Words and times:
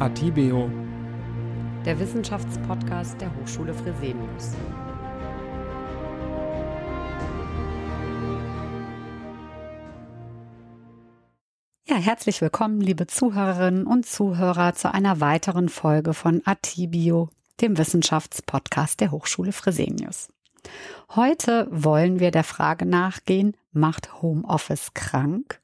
Atibeo, 0.00 0.70
der 1.84 2.00
Wissenschaftspodcast 2.00 3.20
der 3.20 3.30
Hochschule 3.36 3.74
Fresenius. 3.74 4.52
Ja, 11.86 11.96
herzlich 11.96 12.40
willkommen, 12.40 12.80
liebe 12.80 13.08
Zuhörerinnen 13.08 13.86
und 13.86 14.06
Zuhörer, 14.06 14.72
zu 14.72 14.90
einer 14.90 15.20
weiteren 15.20 15.68
Folge 15.68 16.14
von 16.14 16.40
Atibio, 16.46 17.28
dem 17.60 17.76
Wissenschaftspodcast 17.76 19.00
der 19.00 19.10
Hochschule 19.10 19.52
Fresenius. 19.52 20.32
Heute 21.14 21.68
wollen 21.70 22.20
wir 22.20 22.30
der 22.30 22.44
Frage 22.44 22.86
nachgehen, 22.86 23.54
macht 23.72 24.22
Homeoffice 24.22 24.94
krank? 24.94 25.60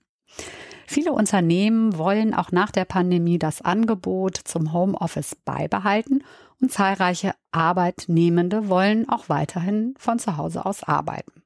Viele 0.87 1.13
Unternehmen 1.13 1.99
wollen 1.99 2.33
auch 2.33 2.53
nach 2.53 2.71
der 2.71 2.85
Pandemie 2.85 3.39
das 3.39 3.61
Angebot 3.61 4.37
zum 4.37 4.73
Homeoffice 4.73 5.35
beibehalten 5.35 6.23
und 6.61 6.73
zahlreiche 6.73 7.35
Arbeitnehmende 7.51 8.69
wollen 8.69 9.09
auch 9.09 9.29
weiterhin 9.29 9.95
von 9.99 10.19
zu 10.19 10.37
Hause 10.37 10.65
aus 10.65 10.85
arbeiten. 10.85 11.43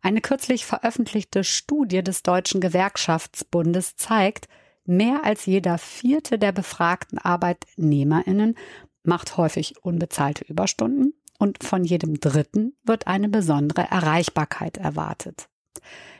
Eine 0.00 0.20
kürzlich 0.20 0.64
veröffentlichte 0.64 1.44
Studie 1.44 2.02
des 2.02 2.22
Deutschen 2.22 2.60
Gewerkschaftsbundes 2.60 3.96
zeigt, 3.96 4.48
mehr 4.84 5.24
als 5.24 5.46
jeder 5.46 5.78
vierte 5.78 6.38
der 6.38 6.52
befragten 6.52 7.18
Arbeitnehmerinnen 7.18 8.56
macht 9.04 9.36
häufig 9.36 9.84
unbezahlte 9.84 10.44
Überstunden 10.44 11.14
und 11.38 11.62
von 11.64 11.84
jedem 11.84 12.20
dritten 12.20 12.76
wird 12.84 13.06
eine 13.06 13.28
besondere 13.28 13.82
Erreichbarkeit 13.82 14.76
erwartet. 14.76 15.48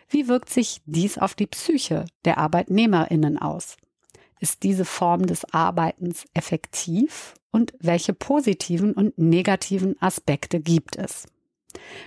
Wie 0.08 0.28
wirkt 0.28 0.50
sich 0.50 0.80
dies 0.84 1.18
auf 1.18 1.34
die 1.34 1.46
Psyche 1.46 2.04
der 2.24 2.38
Arbeitnehmerinnen 2.38 3.38
aus? 3.38 3.76
Ist 4.40 4.62
diese 4.62 4.84
Form 4.84 5.26
des 5.26 5.44
Arbeitens 5.54 6.24
effektiv 6.34 7.34
und 7.50 7.72
welche 7.78 8.12
positiven 8.12 8.92
und 8.92 9.16
negativen 9.16 10.00
Aspekte 10.02 10.60
gibt 10.60 10.96
es? 10.96 11.26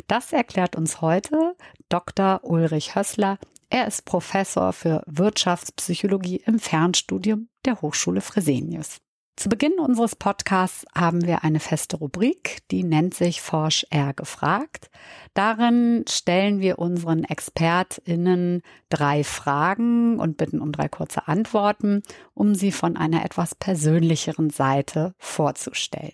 Das 0.07 0.33
erklärt 0.33 0.75
uns 0.75 1.01
heute 1.01 1.55
Dr. 1.89 2.41
Ulrich 2.43 2.95
Hössler. 2.95 3.39
Er 3.69 3.87
ist 3.87 4.05
Professor 4.05 4.73
für 4.73 5.01
Wirtschaftspsychologie 5.07 6.43
im 6.45 6.59
Fernstudium 6.59 7.49
der 7.65 7.81
Hochschule 7.81 8.21
Fresenius. 8.21 8.97
Zu 9.37 9.49
Beginn 9.49 9.79
unseres 9.79 10.15
Podcasts 10.15 10.85
haben 10.95 11.25
wir 11.25 11.43
eine 11.43 11.59
feste 11.59 11.97
Rubrik, 11.97 12.59
die 12.71 12.85
nennt 12.85 13.13
sich 13.13 13.41
Forsch 13.41 13.85
R 13.89 14.13
gefragt. 14.13 14.89
Darin 15.33 16.05
stellen 16.07 16.61
wir 16.61 16.79
unseren 16.79 17.25
ExpertInnen 17.25 18.61
drei 18.87 19.25
Fragen 19.25 20.21
und 20.21 20.37
bitten 20.37 20.61
um 20.61 20.71
drei 20.71 20.87
kurze 20.87 21.27
Antworten, 21.27 22.01
um 22.33 22.55
sie 22.55 22.71
von 22.71 22.95
einer 22.95 23.25
etwas 23.25 23.55
persönlicheren 23.55 24.51
Seite 24.51 25.13
vorzustellen. 25.17 26.13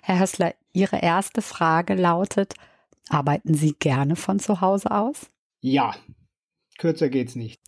Herr 0.00 0.18
Hössler, 0.18 0.54
Ihre 0.72 1.00
erste 1.00 1.42
Frage 1.42 1.94
lautet, 1.94 2.54
Arbeiten 3.08 3.54
Sie 3.54 3.74
gerne 3.78 4.16
von 4.16 4.38
zu 4.38 4.60
Hause 4.60 4.90
aus? 4.90 5.30
Ja, 5.60 5.94
kürzer 6.78 7.08
geht's 7.08 7.36
nicht. 7.36 7.60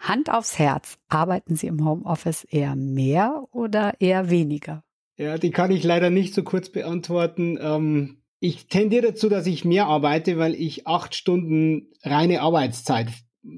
Hand 0.00 0.30
aufs 0.30 0.58
Herz, 0.58 0.98
arbeiten 1.08 1.56
Sie 1.56 1.66
im 1.66 1.84
Homeoffice 1.84 2.44
eher 2.44 2.76
mehr 2.76 3.44
oder 3.52 4.00
eher 4.00 4.30
weniger? 4.30 4.84
Ja, 5.16 5.36
die 5.36 5.50
kann 5.50 5.70
ich 5.70 5.82
leider 5.82 6.10
nicht 6.10 6.34
so 6.34 6.42
kurz 6.42 6.70
beantworten. 6.70 7.58
Ähm, 7.60 8.22
ich 8.40 8.68
tendiere 8.68 9.08
dazu, 9.08 9.28
dass 9.28 9.46
ich 9.46 9.64
mehr 9.64 9.86
arbeite, 9.86 10.38
weil 10.38 10.54
ich 10.54 10.86
acht 10.86 11.14
Stunden 11.14 11.88
reine 12.02 12.40
Arbeitszeit 12.40 13.08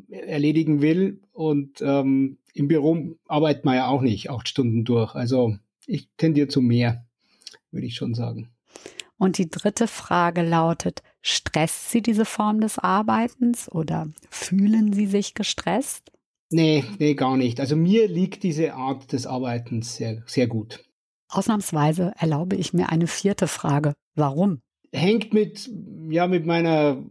erledigen 0.08 0.80
will. 0.80 1.20
Und 1.32 1.82
ähm, 1.82 2.38
im 2.54 2.68
Büro 2.68 3.16
arbeitet 3.26 3.64
man 3.64 3.76
ja 3.76 3.88
auch 3.88 4.00
nicht 4.00 4.30
acht 4.30 4.48
Stunden 4.48 4.84
durch. 4.84 5.14
Also 5.14 5.56
ich 5.86 6.08
tendiere 6.16 6.48
zu 6.48 6.62
mehr, 6.62 7.04
würde 7.70 7.86
ich 7.86 7.94
schon 7.94 8.14
sagen. 8.14 8.50
Und 9.18 9.36
die 9.36 9.50
dritte 9.50 9.86
Frage 9.86 10.40
lautet, 10.40 11.02
stresst 11.22 11.90
Sie 11.90 12.02
diese 12.02 12.24
Form 12.24 12.60
des 12.60 12.78
Arbeitens 12.78 13.70
oder 13.70 14.08
fühlen 14.30 14.92
Sie 14.92 15.06
sich 15.06 15.34
gestresst? 15.34 16.10
Nee, 16.50 16.84
nee, 16.98 17.14
gar 17.14 17.36
nicht. 17.36 17.60
Also 17.60 17.76
mir 17.76 18.08
liegt 18.08 18.42
diese 18.42 18.74
Art 18.74 19.12
des 19.12 19.26
Arbeitens 19.26 19.96
sehr, 19.96 20.22
sehr 20.26 20.48
gut. 20.48 20.84
Ausnahmsweise 21.28 22.12
erlaube 22.18 22.56
ich 22.56 22.72
mir 22.72 22.90
eine 22.90 23.06
vierte 23.06 23.46
Frage. 23.46 23.94
Warum? 24.16 24.60
Hängt 24.92 25.32
mit, 25.32 25.70
ja, 26.10 26.26
mit 26.26 26.44
meiner 26.44 27.04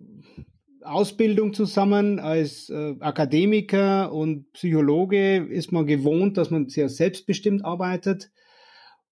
Ausbildung 0.83 1.53
zusammen. 1.53 2.19
Als 2.19 2.69
äh, 2.69 2.95
Akademiker 2.99 4.11
und 4.11 4.51
Psychologe 4.51 5.37
ist 5.37 5.71
man 5.71 5.85
gewohnt, 5.85 6.37
dass 6.37 6.51
man 6.51 6.67
sehr 6.67 6.89
selbstbestimmt 6.89 7.63
arbeitet. 7.63 8.31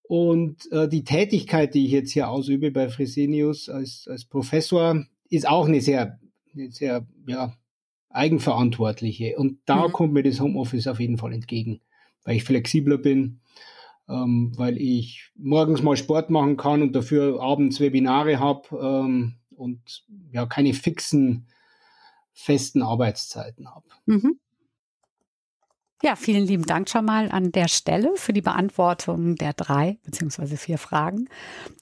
Und 0.07 0.71
äh, 0.71 0.87
die 0.87 1.03
Tätigkeit, 1.03 1.73
die 1.73 1.85
ich 1.85 1.91
jetzt 1.91 2.11
hier 2.11 2.29
ausübe 2.29 2.71
bei 2.71 2.89
Fresenius 2.89 3.67
als, 3.67 4.07
als 4.07 4.23
Professor, 4.25 5.05
ist 5.29 5.47
auch 5.47 5.67
eine 5.67 5.81
sehr, 5.81 6.19
eine 6.53 6.71
sehr 6.71 7.05
ja, 7.27 7.53
eigenverantwortliche. 8.09 9.37
Und 9.37 9.59
da 9.65 9.87
mhm. 9.87 9.91
kommt 9.91 10.13
mir 10.13 10.23
das 10.23 10.39
Homeoffice 10.39 10.87
auf 10.87 10.99
jeden 10.99 11.17
Fall 11.17 11.33
entgegen, 11.33 11.81
weil 12.23 12.37
ich 12.37 12.45
flexibler 12.45 12.97
bin, 12.97 13.41
ähm, 14.07 14.53
weil 14.55 14.77
ich 14.77 15.29
morgens 15.35 15.83
mal 15.83 15.97
Sport 15.97 16.29
machen 16.29 16.55
kann 16.55 16.81
und 16.81 16.93
dafür 16.93 17.41
abends 17.41 17.81
Webinare 17.81 18.39
habe 18.39 18.77
ähm, 18.81 19.35
und 19.49 20.05
ja 20.31 20.45
keine 20.45 20.73
fixen, 20.73 21.47
festen 22.31 22.81
Arbeitszeiten 22.81 23.69
habe. 23.69 23.87
Mhm. 24.05 24.39
Ja, 26.03 26.15
vielen 26.15 26.45
lieben 26.45 26.65
Dank 26.65 26.89
schon 26.89 27.05
mal 27.05 27.31
an 27.31 27.51
der 27.51 27.67
Stelle 27.67 28.11
für 28.15 28.31
die 28.31 28.41
Beantwortung 28.41 29.35
der 29.35 29.53
drei 29.53 29.97
beziehungsweise 30.03 30.55
vier 30.55 30.77
Fragen. 30.77 31.27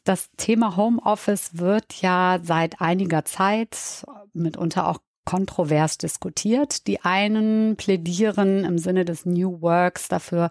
Das 0.05 0.29
Thema 0.37 0.77
Homeoffice 0.77 1.57
wird 1.57 2.01
ja 2.01 2.39
seit 2.41 2.79
einiger 2.79 3.25
Zeit 3.25 4.05
mitunter 4.33 4.87
auch 4.87 4.99
kontrovers 5.25 5.97
diskutiert. 5.97 6.87
Die 6.87 7.01
einen 7.01 7.75
plädieren 7.75 8.63
im 8.63 8.77
Sinne 8.77 9.03
des 9.03 9.25
New 9.25 9.61
Works 9.61 10.07
dafür, 10.07 10.49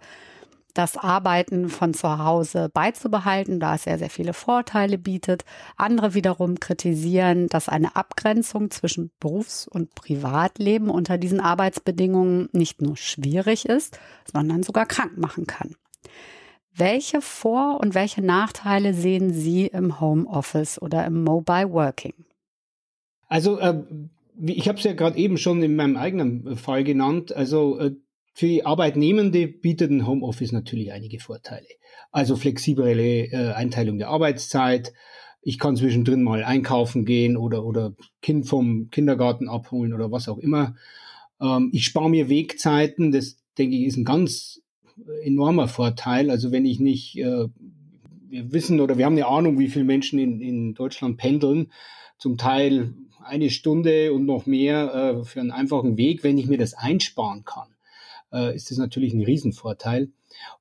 das 0.74 0.96
Arbeiten 0.96 1.68
von 1.68 1.94
zu 1.94 2.18
Hause 2.18 2.68
beizubehalten, 2.72 3.60
da 3.60 3.76
es 3.76 3.84
sehr, 3.84 3.98
sehr 3.98 4.10
viele 4.10 4.32
Vorteile 4.32 4.98
bietet. 4.98 5.44
Andere 5.76 6.14
wiederum 6.14 6.60
kritisieren, 6.60 7.48
dass 7.48 7.68
eine 7.68 7.96
Abgrenzung 7.96 8.70
zwischen 8.70 9.10
Berufs- 9.20 9.68
und 9.68 9.94
Privatleben 9.94 10.90
unter 10.90 11.16
diesen 11.16 11.40
Arbeitsbedingungen 11.40 12.48
nicht 12.52 12.82
nur 12.82 12.96
schwierig 12.96 13.66
ist, 13.66 13.98
sondern 14.30 14.62
sogar 14.64 14.86
krank 14.86 15.16
machen 15.16 15.46
kann. 15.46 15.76
Welche 16.76 17.20
Vor- 17.20 17.78
und 17.80 17.94
welche 17.94 18.20
Nachteile 18.20 18.94
sehen 18.94 19.32
Sie 19.32 19.66
im 19.66 20.00
Homeoffice 20.00 20.82
oder 20.82 21.06
im 21.06 21.22
Mobile 21.22 21.70
Working? 21.70 22.14
Also 23.28 23.58
äh, 23.60 23.80
ich 24.40 24.68
habe 24.68 24.78
es 24.78 24.84
ja 24.84 24.92
gerade 24.92 25.16
eben 25.16 25.38
schon 25.38 25.62
in 25.62 25.76
meinem 25.76 25.96
eigenen 25.96 26.56
Fall 26.56 26.82
genannt. 26.82 27.32
Also 27.32 27.78
äh, 27.78 27.94
für 28.36 28.48
die 28.48 28.66
Arbeitnehmende 28.66 29.46
bietet 29.46 29.92
ein 29.92 30.08
Homeoffice 30.08 30.50
natürlich 30.50 30.92
einige 30.92 31.20
Vorteile. 31.20 31.68
Also 32.10 32.34
flexiblere 32.34 33.30
äh, 33.30 33.52
Einteilung 33.52 33.98
der 33.98 34.08
Arbeitszeit. 34.08 34.92
Ich 35.40 35.60
kann 35.60 35.76
zwischendrin 35.76 36.24
mal 36.24 36.42
einkaufen 36.42 37.04
gehen 37.04 37.36
oder, 37.36 37.64
oder 37.64 37.94
Kind 38.22 38.48
vom 38.48 38.90
Kindergarten 38.90 39.48
abholen 39.48 39.94
oder 39.94 40.10
was 40.10 40.28
auch 40.28 40.38
immer. 40.38 40.74
Ähm, 41.40 41.70
ich 41.72 41.84
spare 41.84 42.10
mir 42.10 42.28
Wegzeiten. 42.28 43.12
Das, 43.12 43.36
denke 43.56 43.76
ich, 43.76 43.84
ist 43.84 43.98
ein 43.98 44.04
ganz 44.04 44.62
enormer 45.22 45.68
Vorteil. 45.68 46.28
Also 46.28 46.50
wenn 46.50 46.66
ich 46.66 46.80
nicht, 46.80 47.16
äh, 47.16 47.46
wir 48.28 48.52
wissen 48.52 48.80
oder 48.80 48.98
wir 48.98 49.06
haben 49.06 49.12
eine 49.12 49.28
Ahnung, 49.28 49.60
wie 49.60 49.68
viele 49.68 49.84
Menschen 49.84 50.18
in, 50.18 50.40
in 50.40 50.74
Deutschland 50.74 51.18
pendeln. 51.18 51.70
Zum 52.18 52.36
Teil 52.36 52.94
eine 53.22 53.50
Stunde 53.50 54.12
und 54.12 54.24
noch 54.26 54.46
mehr 54.46 54.92
äh, 54.92 55.24
für 55.24 55.40
einen 55.40 55.52
einfachen 55.52 55.96
Weg, 55.96 56.24
wenn 56.24 56.36
ich 56.36 56.48
mir 56.48 56.58
das 56.58 56.74
einsparen 56.74 57.44
kann 57.44 57.73
äh, 58.34 58.54
ist 58.54 58.70
das 58.70 58.78
natürlich 58.78 59.14
ein 59.14 59.22
Riesenvorteil. 59.22 60.10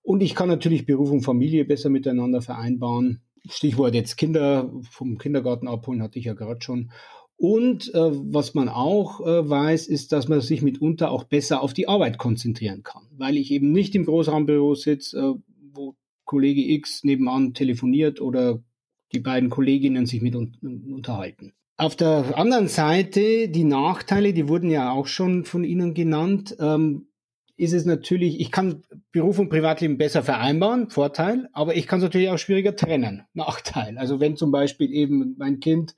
Und 0.01 0.21
ich 0.21 0.35
kann 0.35 0.47
natürlich 0.47 0.85
Beruf 0.85 1.09
und 1.09 1.21
Familie 1.21 1.65
besser 1.65 1.89
miteinander 1.89 2.41
vereinbaren. 2.41 3.21
Stichwort 3.49 3.93
jetzt 3.93 4.15
Kinder 4.15 4.71
vom 4.89 5.17
Kindergarten 5.17 5.67
abholen, 5.67 6.01
hatte 6.01 6.19
ich 6.19 6.25
ja 6.25 6.33
gerade 6.33 6.61
schon. 6.61 6.91
Und 7.35 7.93
äh, 7.93 7.99
was 7.99 8.53
man 8.53 8.69
auch 8.69 9.19
äh, 9.19 9.49
weiß, 9.49 9.87
ist, 9.87 10.11
dass 10.11 10.29
man 10.29 10.39
sich 10.39 10.61
mitunter 10.61 11.11
auch 11.11 11.25
besser 11.25 11.61
auf 11.61 11.73
die 11.73 11.87
Arbeit 11.87 12.17
konzentrieren 12.17 12.83
kann, 12.83 13.03
weil 13.17 13.37
ich 13.37 13.51
eben 13.51 13.71
nicht 13.71 13.95
im 13.95 14.05
Großraumbüro 14.05 14.75
sitze, 14.75 15.17
äh, 15.17 15.33
wo 15.73 15.95
Kollege 16.23 16.61
X 16.61 17.03
nebenan 17.03 17.53
telefoniert 17.53 18.21
oder 18.21 18.63
die 19.11 19.19
beiden 19.19 19.49
Kolleginnen 19.49 20.05
sich 20.05 20.21
mit 20.21 20.35
un 20.35 20.55
unterhalten. 20.61 21.53
Auf 21.75 21.95
der 21.95 22.37
anderen 22.37 22.67
Seite, 22.67 23.49
die 23.49 23.63
Nachteile, 23.63 24.33
die 24.33 24.47
wurden 24.47 24.69
ja 24.69 24.91
auch 24.91 25.07
schon 25.07 25.43
von 25.43 25.63
Ihnen 25.63 25.93
genannt. 25.93 26.55
Ähm, 26.59 27.07
ist 27.55 27.73
es 27.73 27.85
natürlich, 27.85 28.39
ich 28.39 28.51
kann 28.51 28.83
Beruf 29.11 29.39
und 29.39 29.49
Privatleben 29.49 29.97
besser 29.97 30.23
vereinbaren, 30.23 30.89
Vorteil, 30.89 31.49
aber 31.53 31.75
ich 31.75 31.87
kann 31.87 31.99
es 31.99 32.03
natürlich 32.03 32.29
auch 32.29 32.37
schwieriger 32.37 32.75
trennen, 32.75 33.23
Nachteil. 33.33 33.97
Also 33.97 34.19
wenn 34.19 34.35
zum 34.35 34.51
Beispiel 34.51 34.91
eben 34.91 35.35
mein 35.37 35.59
Kind 35.59 35.95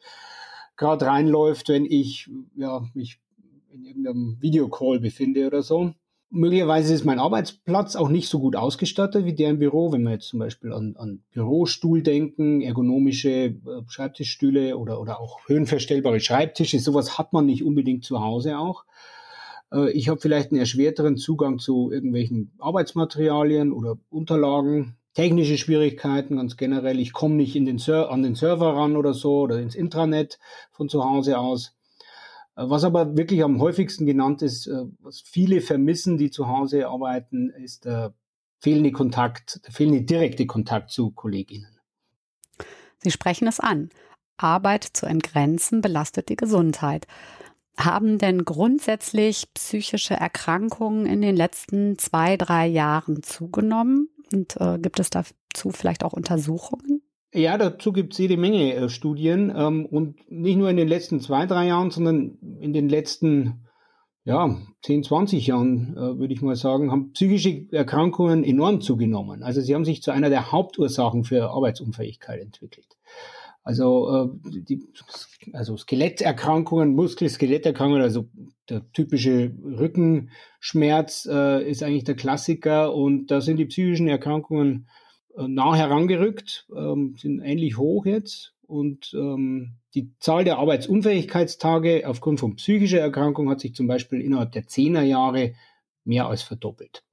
gerade 0.76 1.06
reinläuft, 1.06 1.70
wenn 1.70 1.86
ich 1.86 2.30
ja, 2.56 2.84
mich 2.94 3.20
in 3.76 3.86
irgendeinem 3.86 4.38
Videocall 4.42 5.00
befinde 5.00 5.48
oder 5.48 5.62
so. 5.62 5.94
Möglicherweise 6.32 6.94
ist 6.94 7.06
mein 7.06 7.20
Arbeitsplatz 7.20 7.96
auch 7.96 8.10
nicht 8.10 8.28
so 8.28 8.40
gut 8.40 8.56
ausgestattet 8.56 9.26
wie 9.26 9.36
der 9.36 9.52
im 9.52 9.60
Büro. 9.60 9.92
Wenn 9.92 10.04
wir 10.04 10.12
jetzt 10.12 10.28
zum 10.28 10.40
Beispiel 10.40 10.74
an, 10.74 10.96
an 10.98 11.24
Bürostuhl 11.32 12.02
denken, 12.02 12.62
ergonomische 12.62 13.30
äh, 13.30 13.56
Schreibtischstühle 13.88 14.78
oder, 14.78 15.00
oder 15.00 15.20
auch 15.20 15.40
höhenverstellbare 15.48 16.20
Schreibtische, 16.20 16.80
sowas 16.80 17.18
hat 17.18 17.32
man 17.32 17.46
nicht 17.46 17.64
unbedingt 17.64 18.04
zu 18.04 18.22
Hause 18.22 18.58
auch. 18.58 18.86
Äh, 19.76 19.92
ich 19.92 20.10
habe 20.10 20.20
vielleicht 20.20 20.52
einen 20.52 20.60
erschwerteren 20.60 21.18
Zugang 21.18 21.60
zu 21.60 21.92
irgendwelchen 21.92 22.52
Arbeitsmaterialien 22.60 23.72
oder 23.72 23.98
Unterlagen, 24.10 24.98
technische 25.14 25.58
Schwierigkeiten 25.58 26.38
ganz 26.38 26.58
generell. 26.58 27.00
Ich 27.00 27.14
komme 27.14 27.36
nicht 27.36 27.56
in 27.56 27.66
den 27.66 27.80
an 27.92 28.24
den 28.24 28.36
Server 28.36 28.76
ran 28.76 28.98
oder 28.98 29.14
so 29.14 29.42
oder 29.42 29.60
ins 29.60 29.76
Intranet 29.76 30.40
von 30.72 30.90
zu 30.90 31.04
Hause 31.04 31.38
aus. 31.38 31.76
Äh, 32.56 32.64
was 32.68 32.84
aber 32.84 33.18
wirklich 33.18 33.44
am 33.44 33.60
häufigsten 33.60 34.06
genannt 34.06 34.42
ist, 34.42 34.68
äh, 34.68 34.86
was 35.00 35.22
viele 35.22 35.62
vermissen, 35.62 36.18
die 36.18 36.32
zu 36.32 36.48
Hause 36.48 36.88
arbeiten, 36.88 37.50
ist 37.50 37.86
der 37.86 38.14
fehlende 38.60 38.92
Kontakt, 38.92 39.66
der 39.66 39.74
fehlende 39.74 40.02
direkte 40.02 40.46
Kontakt 40.46 40.90
zu 40.90 41.12
Kolleginnen. 41.12 41.78
Sie 43.04 43.12
sprechen 43.12 43.48
es 43.48 43.60
an. 43.60 43.90
Arbeit 44.38 44.84
zu 44.84 45.06
entgrenzen 45.06 45.82
belastet 45.82 46.30
die 46.30 46.36
Gesundheit. 46.36 47.08
Haben 47.78 48.18
denn 48.18 48.46
grundsätzlich 48.46 49.54
psychische 49.54 50.14
Erkrankungen 50.14 51.06
in 51.06 51.22
den 51.22 51.36
letzten 51.36 51.98
zwei, 51.98 52.38
drei 52.38 52.68
Jahren 52.68 53.22
zugenommen? 53.22 54.10
Und 54.34 54.56
äh, 54.60 54.80
gibt 54.80 55.00
es 55.00 55.10
dazu 55.10 55.72
vielleicht 55.72 56.04
auch 56.04 56.14
Untersuchungen? 56.14 57.02
Ja, 57.34 57.58
dazu 57.58 57.92
gibt 57.92 58.14
es 58.14 58.20
jede 58.20 58.38
Menge 58.38 58.74
äh, 58.74 58.90
Studien 58.90 59.54
ähm, 59.56 59.86
und 59.86 60.16
nicht 60.32 60.56
nur 60.56 60.70
in 60.70 60.78
den 60.78 60.88
letzten 60.88 61.20
zwei, 61.20 61.46
drei 61.46 61.68
Jahren, 61.68 61.92
sondern 61.92 62.38
in 62.62 62.72
den 62.72 62.88
letzten 62.88 63.66
ja, 64.24 64.58
10, 64.82 65.04
20 65.04 65.48
Jahren, 65.48 65.96
äh, 65.98 66.18
würde 66.18 66.34
ich 66.34 66.42
mal 66.42 66.56
sagen, 66.56 66.92
haben 66.92 67.12
psychische 67.12 67.68
Erkrankungen 67.72 68.44
enorm 68.44 68.82
zugenommen. 68.82 69.44
Also 69.44 69.62
sie 69.62 69.76
haben 69.76 69.86
sich 69.86 70.02
zu 70.02 70.12
einer 70.12 70.30
der 70.30 70.52
Hauptursachen 70.52 71.26
für 71.26 71.50
Arbeitsunfähigkeit 71.50 72.42
entwickelt. 72.42 72.88
Also, 73.66 74.30
äh, 74.46 74.62
die, 74.62 74.88
also 75.54 75.76
Skeletterkrankungen, 75.76 76.94
Muskel-Skeletterkrankungen, 76.94 78.04
also 78.04 78.30
der 78.70 78.90
typische 78.92 79.56
Rückenschmerz 79.64 81.28
äh, 81.30 81.68
ist 81.68 81.82
eigentlich 81.82 82.04
der 82.04 82.16
Klassiker 82.16 82.94
und 82.94 83.32
da 83.32 83.42
sind 83.42 83.58
die 83.58 83.66
psychischen 83.66 84.08
Erkrankungen 84.08 84.88
äh, 85.36 85.48
nah 85.48 85.76
herangerückt, 85.76 86.68
ähm, 86.78 87.16
sind 87.18 87.42
ähnlich 87.42 87.80
hoch 87.80 88.06
jetzt 88.06 88.54
und 88.68 89.12
ähm, 89.16 89.78
die 89.96 90.14
Zahl 90.20 90.44
der 90.44 90.60
Arbeitsunfähigkeitstage 90.60 92.08
aufgrund 92.08 92.40
von 92.40 92.58
psychischer 92.58 93.00
Erkrankung 93.00 93.50
hat 93.50 93.62
sich 93.62 93.74
zum 93.74 93.88
Beispiel 93.88 94.22
innerhalb 94.22 94.52
der 94.52 94.68
Zehnerjahre 94.68 95.56
mehr 96.04 96.28
als 96.28 96.44
verdoppelt. 96.44 97.04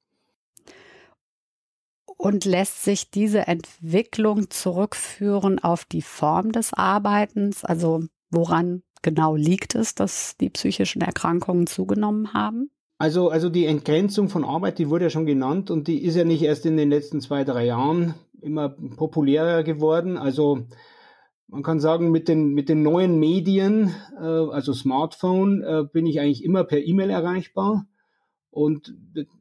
Und 2.17 2.44
lässt 2.44 2.85
sich 2.85 3.11
diese 3.11 3.47
Entwicklung 3.47 4.50
zurückführen 4.50 5.59
auf 5.59 5.85
die 5.85 6.03
Form 6.03 6.53
des 6.53 6.73
Arbeitens? 6.73 7.64
Also 7.64 8.05
woran 8.31 8.82
genau 9.03 9.37
liegt 9.37 9.75
es, 9.75 9.94
dass 9.94 10.37
die 10.37 10.50
psychischen 10.50 11.03
Erkrankungen 11.03 11.67
zugenommen 11.67 12.32
haben? 12.32 12.70
Also, 12.99 13.31
also 13.31 13.49
die 13.50 13.67
Entgrenzung 13.67 14.29
von 14.29 14.44
Arbeit, 14.44 14.79
die 14.79 14.88
wurde 14.88 15.06
ja 15.06 15.11
schon 15.11 15.26
genannt 15.26 15.70
und 15.73 15.88
die 15.88 16.05
ist 16.05 16.14
ja 16.14 16.23
nicht 16.23 16.43
erst 16.43 16.64
in 16.67 16.76
den 16.76 16.88
letzten 16.88 17.20
zwei, 17.20 17.43
drei 17.43 17.67
Jahren 17.67 18.14
immer 18.41 18.69
populärer 18.69 19.64
geworden. 19.64 20.17
Also 20.17 20.67
man 21.49 21.62
kann 21.62 21.81
sagen, 21.81 22.11
mit 22.11 22.29
den, 22.29 22.55
mit 22.55 22.69
den 22.69 22.82
neuen 22.82 23.19
Medien, 23.19 23.93
äh, 24.19 24.25
also 24.25 24.73
Smartphone, 24.73 25.62
äh, 25.62 25.85
bin 25.93 26.06
ich 26.06 26.20
eigentlich 26.20 26.44
immer 26.44 26.64
per 26.64 26.79
E-Mail 26.79 27.11
erreichbar. 27.11 27.87
Und 28.50 28.94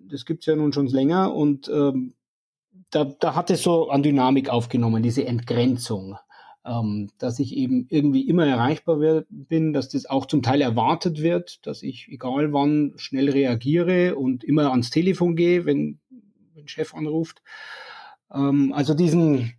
das 0.10 0.26
gibt's 0.26 0.46
ja 0.46 0.56
nun 0.56 0.74
schon 0.74 0.88
länger. 0.88 1.34
Und 1.34 1.70
ähm, 1.70 2.16
da, 2.92 3.06
da 3.06 3.36
hat 3.36 3.50
es 3.50 3.64
so 3.64 3.90
an 3.90 4.04
Dynamik 4.04 4.50
aufgenommen, 4.50 5.02
diese 5.02 5.26
Entgrenzung, 5.26 6.18
ähm, 6.66 7.10
dass 7.18 7.40
ich 7.40 7.56
eben 7.56 7.88
irgendwie 7.90 8.28
immer 8.28 8.46
erreichbar 8.46 9.00
wär, 9.00 9.26
bin, 9.30 9.74
dass 9.74 9.90
das 9.90 10.06
auch 10.06 10.26
zum 10.26 10.44
Teil 10.44 10.62
erwartet 10.62 11.22
wird, 11.22 11.66
dass 11.66 11.82
ich 11.82 12.08
egal 12.10 12.54
wann 12.54 12.94
schnell 12.98 13.30
reagiere 13.30 14.16
und 14.16 14.44
immer 14.44 14.72
ans 14.72 14.90
Telefon 14.90 15.36
gehe, 15.36 15.66
wenn, 15.66 16.00
wenn 16.54 16.68
Chef 16.68 16.94
anruft. 16.94 17.42
Ähm, 18.32 18.74
also 18.74 18.94
diesen, 18.94 19.54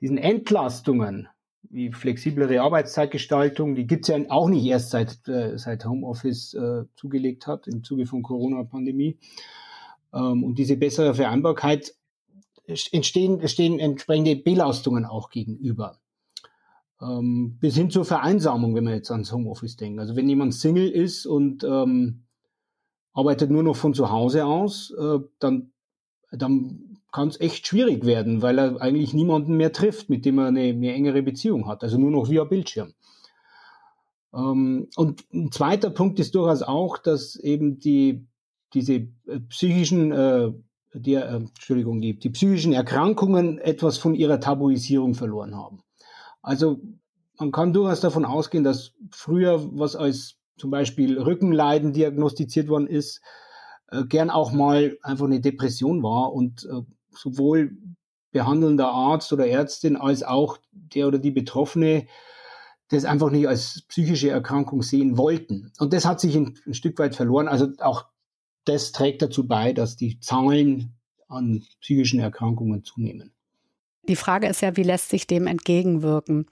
diesen 0.00 0.18
Entlastungen, 0.18 1.28
wie 1.70 1.92
flexiblere 1.92 2.62
Arbeitszeitgestaltung, 2.62 3.74
die 3.74 3.86
gibt's 3.86 4.08
ja 4.08 4.16
auch 4.30 4.48
nicht 4.48 4.64
erst 4.64 4.90
seit, 4.90 5.28
äh, 5.28 5.58
seit 5.58 5.84
Homeoffice 5.84 6.54
äh, 6.54 6.84
zugelegt 6.96 7.46
hat 7.46 7.66
im 7.66 7.84
Zuge 7.84 8.06
von 8.06 8.22
Corona-Pandemie. 8.22 9.18
Ähm, 10.14 10.44
und 10.44 10.58
diese 10.58 10.76
bessere 10.76 11.14
Vereinbarkeit 11.14 11.94
entstehen, 12.68 13.46
stehen 13.48 13.78
entsprechende 13.78 14.36
Belastungen 14.36 15.04
auch 15.04 15.30
gegenüber. 15.30 15.98
Ähm, 17.00 17.58
bis 17.60 17.76
hin 17.76 17.90
zur 17.90 18.04
Vereinsamung, 18.04 18.74
wenn 18.74 18.84
wir 18.84 18.94
jetzt 18.94 19.10
ans 19.10 19.32
Homeoffice 19.32 19.76
denken. 19.76 20.00
Also 20.00 20.16
wenn 20.16 20.28
jemand 20.28 20.54
Single 20.54 20.88
ist 20.88 21.26
und 21.26 21.64
ähm, 21.64 22.24
arbeitet 23.12 23.50
nur 23.50 23.62
noch 23.62 23.76
von 23.76 23.94
zu 23.94 24.10
Hause 24.10 24.44
aus, 24.44 24.92
äh, 24.98 25.18
dann, 25.38 25.72
dann 26.30 26.98
kann 27.12 27.28
es 27.28 27.40
echt 27.40 27.66
schwierig 27.66 28.04
werden, 28.04 28.42
weil 28.42 28.58
er 28.58 28.80
eigentlich 28.80 29.14
niemanden 29.14 29.56
mehr 29.56 29.72
trifft, 29.72 30.10
mit 30.10 30.24
dem 30.24 30.38
er 30.38 30.46
eine, 30.46 30.60
eine 30.60 30.92
engere 30.92 31.22
Beziehung 31.22 31.66
hat. 31.66 31.82
Also 31.82 31.98
nur 31.98 32.10
noch 32.10 32.28
via 32.28 32.44
Bildschirm. 32.44 32.92
Ähm, 34.34 34.88
und 34.96 35.24
ein 35.32 35.50
zweiter 35.52 35.90
Punkt 35.90 36.18
ist 36.20 36.34
durchaus 36.34 36.62
auch, 36.62 36.98
dass 36.98 37.36
eben 37.36 37.78
die, 37.78 38.26
diese 38.74 38.94
äh, 39.26 39.40
psychischen 39.48 40.12
äh, 40.12 40.52
die, 40.94 41.14
äh, 41.14 41.36
Entschuldigung, 41.36 42.00
die, 42.00 42.18
die 42.18 42.30
psychischen 42.30 42.72
Erkrankungen 42.72 43.58
etwas 43.58 43.98
von 43.98 44.14
ihrer 44.14 44.40
Tabuisierung 44.40 45.14
verloren 45.14 45.56
haben. 45.56 45.82
Also 46.42 46.80
man 47.38 47.52
kann 47.52 47.72
durchaus 47.72 48.00
davon 48.00 48.24
ausgehen, 48.24 48.64
dass 48.64 48.92
früher, 49.10 49.60
was 49.78 49.96
als 49.96 50.36
zum 50.56 50.70
Beispiel 50.70 51.20
Rückenleiden 51.20 51.92
diagnostiziert 51.92 52.68
worden 52.68 52.86
ist, 52.86 53.20
äh, 53.90 54.04
gern 54.04 54.30
auch 54.30 54.52
mal 54.52 54.96
einfach 55.02 55.26
eine 55.26 55.40
Depression 55.40 56.02
war 56.02 56.32
und 56.32 56.64
äh, 56.64 56.82
sowohl 57.10 57.76
behandelnder 58.30 58.88
Arzt 58.88 59.32
oder 59.32 59.46
Ärztin 59.46 59.96
als 59.96 60.22
auch 60.22 60.58
der 60.72 61.08
oder 61.08 61.18
die 61.18 61.30
Betroffene 61.30 62.06
das 62.90 63.04
einfach 63.04 63.30
nicht 63.30 63.46
als 63.46 63.82
psychische 63.88 64.30
Erkrankung 64.30 64.82
sehen 64.82 65.18
wollten. 65.18 65.72
Und 65.78 65.92
das 65.92 66.06
hat 66.06 66.20
sich 66.20 66.34
ein, 66.36 66.58
ein 66.66 66.74
Stück 66.74 66.98
weit 66.98 67.14
verloren. 67.14 67.48
Also 67.48 67.68
auch 67.80 68.06
das 68.68 68.92
trägt 68.92 69.22
dazu 69.22 69.46
bei, 69.46 69.72
dass 69.72 69.96
die 69.96 70.20
Zahlen 70.20 70.94
an 71.28 71.62
psychischen 71.80 72.20
Erkrankungen 72.20 72.84
zunehmen. 72.84 73.32
Die 74.08 74.16
Frage 74.16 74.48
ist 74.48 74.62
ja, 74.62 74.76
wie 74.76 74.82
lässt 74.82 75.10
sich 75.10 75.26
dem 75.26 75.46
entgegenwirken? 75.46 76.46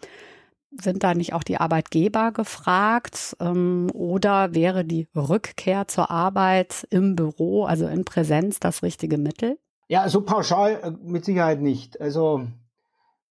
Sind 0.78 1.02
da 1.02 1.14
nicht 1.14 1.32
auch 1.32 1.42
die 1.42 1.56
Arbeitgeber 1.56 2.32
gefragt? 2.32 3.36
Ähm, 3.40 3.88
oder 3.94 4.54
wäre 4.54 4.84
die 4.84 5.08
Rückkehr 5.16 5.88
zur 5.88 6.10
Arbeit 6.10 6.86
im 6.90 7.16
Büro, 7.16 7.64
also 7.64 7.86
in 7.86 8.04
Präsenz, 8.04 8.60
das 8.60 8.82
richtige 8.82 9.16
Mittel? 9.16 9.58
Ja, 9.88 10.08
so 10.08 10.20
pauschal 10.20 10.80
äh, 10.82 10.90
mit 11.02 11.24
Sicherheit 11.24 11.62
nicht. 11.62 11.98
Also 12.00 12.46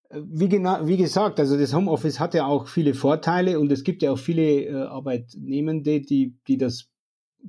äh, 0.09 0.21
wie, 0.23 0.49
genau, 0.49 0.87
wie 0.87 0.97
gesagt, 0.97 1.39
also 1.39 1.55
das 1.57 1.75
Homeoffice 1.75 2.19
hat 2.19 2.33
ja 2.33 2.47
auch 2.47 2.67
viele 2.67 2.95
Vorteile 2.95 3.59
und 3.59 3.71
es 3.71 3.83
gibt 3.83 4.01
ja 4.01 4.11
auch 4.11 4.19
viele 4.19 4.63
äh, 4.63 4.73
Arbeitnehmende, 4.87 6.01
die, 6.01 6.35
die 6.47 6.57
das 6.57 6.89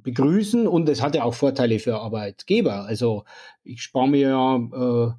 begrüßen 0.02 0.66
und 0.66 0.88
es 0.88 1.02
hat 1.02 1.14
ja 1.14 1.24
auch 1.24 1.34
Vorteile 1.34 1.78
für 1.78 1.98
Arbeitgeber. 1.98 2.84
Also 2.84 3.24
ich 3.64 3.82
spare 3.82 4.08
mir 4.08 4.28
ja 4.28 4.56
äh, 4.56 5.12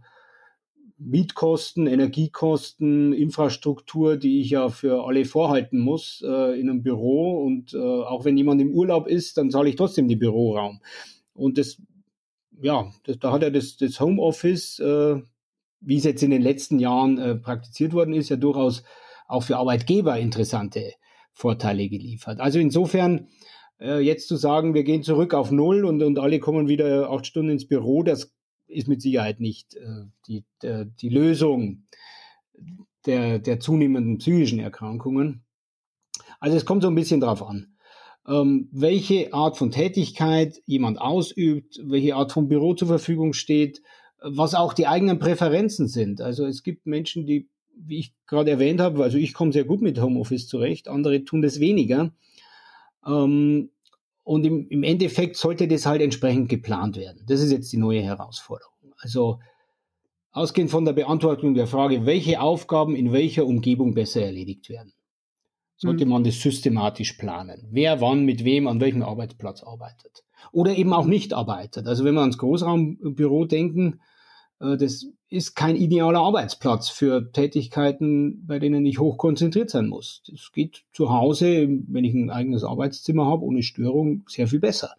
Mietkosten, 1.00 1.86
Energiekosten, 1.88 3.14
Infrastruktur, 3.14 4.18
die 4.18 4.42
ich 4.42 4.50
ja 4.52 4.70
für 4.70 5.06
alle 5.06 5.26
vorhalten 5.26 5.80
muss 5.80 6.24
äh, 6.26 6.60
in 6.60 6.70
einem 6.70 6.84
Büro. 6.84 7.44
Und 7.44 7.74
äh, 7.74 7.78
auch 7.78 8.26
wenn 8.26 8.38
jemand 8.38 8.62
im 8.62 8.74
Urlaub 8.74 9.08
ist, 9.08 9.38
dann 9.38 9.52
zahle 9.52 9.70
ich 9.70 9.76
trotzdem 9.76 10.08
den 10.08 10.20
Büroraum. 10.20 10.82
Und 11.34 11.58
das, 11.58 11.82
ja, 12.62 12.92
das, 13.04 13.20
da 13.20 13.32
hat 13.32 13.44
ja 13.44 13.50
das, 13.50 13.78
das 13.78 14.00
Homeoffice, 14.00 14.80
äh, 14.80 15.22
wie 15.82 15.98
es 15.98 16.04
jetzt 16.04 16.24
in 16.24 16.32
den 16.32 16.42
letzten 16.42 16.80
Jahren 16.80 17.20
äh, 17.20 17.36
praktiziert 17.36 17.94
worden 17.94 18.14
ist, 18.14 18.30
ja 18.30 18.36
durchaus 18.36 18.84
auch 19.28 19.44
für 19.44 19.58
Arbeitgeber 19.58 20.18
interessante 20.18 20.94
Vorteile 21.34 21.88
geliefert. 21.90 22.40
Also 22.40 22.58
insofern 22.58 23.28
äh, 23.80 24.00
jetzt 24.00 24.28
zu 24.28 24.36
sagen, 24.36 24.74
wir 24.74 24.84
gehen 24.84 25.04
zurück 25.04 25.34
auf 25.34 25.52
Null 25.52 25.86
und, 25.86 26.02
und 26.02 26.20
alle 26.20 26.40
kommen 26.40 26.68
wieder 26.68 27.10
acht 27.10 27.26
Stunden 27.26 27.52
ins 27.52 27.68
Büro, 27.68 28.04
das 28.04 28.34
ist 28.68 28.88
mit 28.88 29.02
Sicherheit 29.02 29.40
nicht 29.40 29.76
äh, 29.76 30.06
die, 30.28 30.44
der, 30.62 30.86
die 30.86 31.10
Lösung 31.10 31.84
der, 33.06 33.40
der 33.40 33.60
zunehmenden 33.60 34.18
psychischen 34.18 34.60
Erkrankungen. 34.60 35.44
Also 36.40 36.58
es 36.58 36.66
kommt 36.66 36.84
so 36.84 36.90
ein 36.90 36.96
bisschen 36.96 37.22
drauf 37.22 37.42
an, 37.42 37.78
ähm, 38.28 38.70
welche 38.72 39.34
Art 39.34 39.58
von 39.58 39.72
Tätigkeit 39.72 40.62
jemand 40.66 41.00
ausübt, 41.00 41.80
welche 41.84 42.16
Art 42.16 42.32
von 42.32 42.48
Büro 42.48 42.74
zur 42.74 42.88
Verfügung 42.88 43.34
steht, 43.34 43.82
was 44.20 44.56
auch 44.56 44.74
die 44.74 44.88
eigenen 44.88 45.20
Präferenzen 45.20 45.88
sind. 45.88 46.22
Also 46.22 46.46
es 46.46 46.64
gibt 46.64 46.86
Menschen, 46.86 47.26
die 47.26 47.48
wie 47.80 48.00
ich 48.00 48.14
gerade 48.26 48.52
erwähnt 48.52 48.82
habe, 48.82 49.04
also 49.04 49.18
ich 49.18 49.34
komme 49.34 49.52
sehr 49.52 49.64
gut 49.64 49.82
mit 49.82 50.02
Homeoffice 50.02 50.48
zurecht, 50.48 50.88
andere 50.88 51.24
tun 51.24 51.42
das 51.42 51.60
weniger. 51.60 52.12
Ähm, 53.08 53.70
und 54.24 54.46
im, 54.46 54.68
im 54.70 54.84
Endeffekt 54.84 55.38
sollte 55.38 55.68
das 55.68 55.86
halt 55.86 56.02
entsprechend 56.02 56.50
geplant 56.50 56.98
werden. 56.98 57.24
Das 57.28 57.42
ist 57.42 57.52
jetzt 57.52 57.72
die 57.72 57.78
neue 57.78 58.02
Herausforderung. 58.02 58.74
Also 59.00 59.40
ausgehend 60.32 60.70
von 60.70 60.86
der 60.86 60.94
Beantwortung 60.94 61.54
der 61.54 61.68
Frage, 61.68 62.06
welche 62.06 62.42
Aufgaben 62.42 62.96
in 62.96 63.14
welcher 63.14 63.46
Umgebung 63.46 63.94
besser 63.94 64.22
erledigt 64.22 64.70
werden, 64.70 64.94
sollte 65.78 66.06
mhm. 66.06 66.12
man 66.12 66.24
das 66.24 66.42
systematisch 66.42 67.14
planen. 67.14 67.68
Wer 67.72 68.02
wann 68.02 68.26
mit 68.26 68.44
wem 68.44 68.68
an 68.68 68.82
welchem 68.82 69.04
Arbeitsplatz 69.04 69.64
arbeitet. 69.64 70.24
Oder 70.52 70.76
eben 70.76 70.94
auch 70.94 71.06
nicht 71.06 71.34
arbeitet. 71.34 71.88
Also 71.88 72.04
wenn 72.04 72.16
wir 72.16 72.22
ans 72.22 72.38
Großraumbüro 72.38 73.46
denken, 73.46 74.02
äh, 74.60 74.78
das 74.78 75.08
ist 75.30 75.56
kein 75.56 75.76
idealer 75.76 76.20
Arbeitsplatz 76.20 76.90
für 76.90 77.32
Tätigkeiten, 77.32 78.46
bei 78.48 78.60
denen 78.60 78.86
ich 78.86 79.00
hoch 79.00 79.18
konzentriert 79.18 79.70
sein 79.70 79.88
muss. 79.88 80.24
Das 80.28 80.52
geht 80.54 80.84
zu 80.94 81.12
Hause, 81.12 81.68
wenn 81.88 82.06
ich 82.06 82.14
ein 82.14 82.30
eigenes 82.30 82.64
Arbeitszimmer 82.64 83.26
habe, 83.26 83.44
ohne 83.44 83.62
Störung, 83.62 84.24
sehr 84.28 84.48
viel 84.48 84.60
besser. 84.60 84.92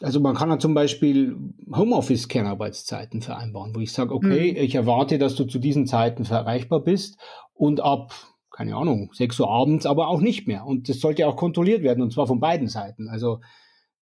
Also 0.00 0.18
man 0.18 0.34
kann 0.34 0.50
ja 0.50 0.58
zum 0.58 0.74
Beispiel 0.74 1.36
Homeoffice-Kernarbeitszeiten 1.72 3.22
vereinbaren, 3.22 3.74
wo 3.74 3.78
ich 3.78 3.92
sage, 3.92 4.14
okay, 4.14 4.52
mhm. 4.52 4.58
ich 4.58 4.74
erwarte, 4.74 5.18
dass 5.18 5.36
du 5.36 5.44
zu 5.44 5.60
diesen 5.60 5.86
Zeiten 5.86 6.24
erreichbar 6.24 6.80
bist 6.80 7.18
und 7.54 7.80
ab, 7.80 8.12
keine 8.50 8.74
Ahnung, 8.74 9.10
6 9.12 9.38
Uhr 9.40 9.48
abends 9.48 9.86
aber 9.86 10.08
auch 10.08 10.20
nicht 10.20 10.48
mehr. 10.48 10.66
Und 10.66 10.88
das 10.88 10.98
sollte 10.98 11.28
auch 11.28 11.36
kontrolliert 11.36 11.84
werden, 11.84 12.02
und 12.02 12.12
zwar 12.12 12.26
von 12.26 12.40
beiden 12.40 12.66
Seiten. 12.66 13.08
Also 13.08 13.40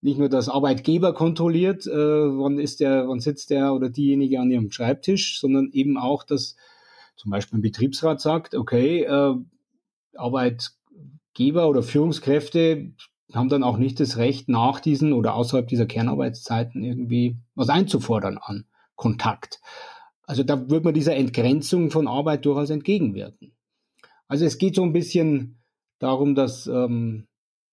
nicht 0.03 0.19
nur 0.19 0.29
das 0.29 0.49
Arbeitgeber 0.49 1.13
kontrolliert, 1.13 1.87
äh, 1.87 1.91
wann 1.91 2.59
ist 2.59 2.81
der, 2.81 3.09
wann 3.09 3.21
sitzt 3.21 3.51
der 3.51 3.75
oder 3.75 3.91
diejenige 3.91 4.41
an 4.41 4.51
ihrem 4.51 4.71
Schreibtisch, 4.71 5.41
sondern 5.41 5.71
eben 5.73 5.99
auch, 5.99 6.25
dass 6.25 6.57
zum 7.17 7.31
Beispiel 7.31 7.59
ein 7.59 7.63
Betriebsrat 7.63 8.21
sagt, 8.21 8.55
okay, 8.55 9.03
äh, 9.03 9.35
Arbeitgeber 10.15 11.69
oder 11.69 11.83
Führungskräfte 11.83 12.93
haben 13.33 13.49
dann 13.49 13.63
auch 13.63 13.77
nicht 13.77 14.01
das 14.01 14.17
Recht, 14.17 14.49
nach 14.49 14.81
diesen 14.81 15.13
oder 15.13 15.35
außerhalb 15.35 15.69
dieser 15.69 15.87
Kernarbeitszeiten 15.87 16.83
irgendwie 16.83 17.37
was 17.55 17.69
einzufordern 17.69 18.39
an 18.39 18.65
Kontakt. 18.97 19.61
Also 20.27 20.43
da 20.43 20.69
wird 20.71 20.85
man 20.85 20.95
dieser 20.95 21.17
Entgrenzung 21.17 21.91
von 21.91 22.09
Arbeit 22.09 22.45
durchaus 22.45 22.71
entgegenwirken. 22.71 23.53
Also 24.29 24.45
es 24.45 24.59
geht 24.59 24.77
so 24.77 24.83
ein 24.83 24.93
bisschen 24.93 25.61
darum, 25.99 26.35
dass, 26.35 26.67
ähm, 26.67 27.27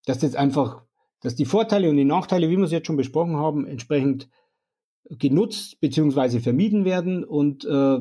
dass 0.06 0.20
das 0.20 0.36
einfach 0.36 0.82
dass 1.22 1.36
die 1.36 1.46
Vorteile 1.46 1.90
und 1.90 1.98
die 1.98 2.06
Nachteile, 2.06 2.50
wie 2.50 2.58
wir 2.58 2.64
es 2.64 2.72
jetzt 2.72 2.88
schon 2.88 2.98
besprochen 2.98 3.38
haben, 3.38 3.66
entsprechend 3.66 4.30
genutzt 5.10 5.80
bzw. 5.80 6.40
vermieden 6.40 6.86
werden 6.86 7.24
und 7.24 7.66
äh, 7.66 8.00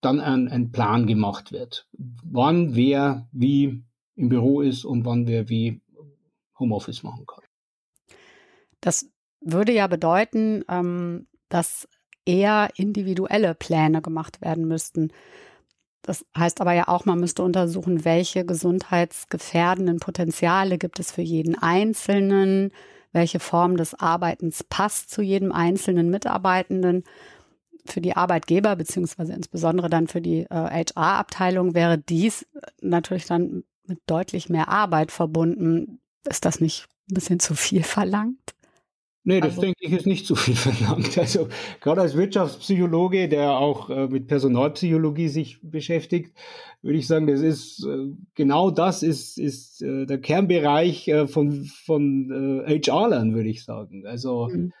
dann 0.00 0.20
ein, 0.20 0.48
ein 0.48 0.70
Plan 0.72 1.06
gemacht 1.06 1.52
wird. 1.52 1.88
Wann 1.92 2.74
wer 2.74 3.28
wie 3.32 3.84
im 4.16 4.28
Büro 4.28 4.60
ist 4.60 4.84
und 4.84 5.04
wann 5.04 5.26
wer 5.26 5.48
wie 5.48 5.80
Homeoffice 6.58 7.02
machen 7.02 7.26
kann. 7.26 7.42
Das 8.80 9.08
würde 9.40 9.72
ja 9.72 9.86
bedeuten, 9.86 10.64
ähm, 10.68 11.26
dass 11.48 11.88
eher 12.26 12.70
individuelle 12.76 13.54
Pläne 13.54 14.02
gemacht 14.02 14.40
werden 14.40 14.66
müssten. 14.66 15.12
Das 16.04 16.26
heißt 16.36 16.60
aber 16.60 16.74
ja 16.74 16.88
auch, 16.88 17.06
man 17.06 17.18
müsste 17.18 17.42
untersuchen, 17.42 18.04
welche 18.04 18.44
gesundheitsgefährdenden 18.44 20.00
Potenziale 20.00 20.76
gibt 20.76 21.00
es 21.00 21.10
für 21.10 21.22
jeden 21.22 21.56
Einzelnen, 21.56 22.72
welche 23.12 23.40
Form 23.40 23.78
des 23.78 23.94
Arbeitens 23.94 24.64
passt 24.64 25.10
zu 25.10 25.22
jedem 25.22 25.50
einzelnen 25.50 26.10
Mitarbeitenden. 26.10 27.04
Für 27.86 28.02
die 28.02 28.16
Arbeitgeber 28.16 28.76
beziehungsweise 28.76 29.32
insbesondere 29.32 29.88
dann 29.88 30.06
für 30.06 30.20
die 30.20 30.40
äh, 30.40 30.84
HR-Abteilung 30.84 31.74
wäre 31.74 31.96
dies 31.96 32.46
natürlich 32.82 33.24
dann 33.24 33.64
mit 33.86 34.00
deutlich 34.06 34.50
mehr 34.50 34.68
Arbeit 34.68 35.10
verbunden. 35.10 36.00
Ist 36.28 36.44
das 36.44 36.60
nicht 36.60 36.86
ein 37.10 37.14
bisschen 37.14 37.40
zu 37.40 37.54
viel 37.54 37.82
verlangt? 37.82 38.53
Nee, 39.26 39.40
das 39.40 39.52
also, 39.52 39.62
denke 39.62 39.78
ich 39.80 39.92
ist 39.92 40.06
nicht 40.06 40.26
zu 40.26 40.36
viel 40.36 40.54
verlangt. 40.54 41.16
Also 41.16 41.48
gerade 41.80 42.02
als 42.02 42.14
Wirtschaftspsychologe, 42.14 43.28
der 43.28 43.52
auch 43.52 43.88
äh, 43.88 44.06
mit 44.06 44.26
Personalpsychologie 44.26 45.28
sich 45.28 45.60
beschäftigt, 45.62 46.36
würde 46.82 46.98
ich 46.98 47.06
sagen, 47.06 47.26
das 47.26 47.40
ist 47.40 47.86
äh, 47.86 48.12
genau 48.34 48.70
das 48.70 49.02
ist 49.02 49.38
ist 49.38 49.80
äh, 49.80 50.04
der 50.04 50.18
Kernbereich 50.20 51.08
äh, 51.08 51.26
von 51.26 51.64
von 51.64 52.64
äh, 52.66 52.78
HR-Lern, 52.78 53.34
würde 53.34 53.48
ich 53.48 53.64
sagen. 53.64 54.06
Also 54.06 54.50
mhm. 54.52 54.72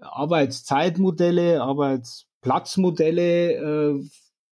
Arbeitszeitmodelle, 0.00 1.62
Arbeitsplatzmodelle 1.62 3.52
äh, 3.52 4.02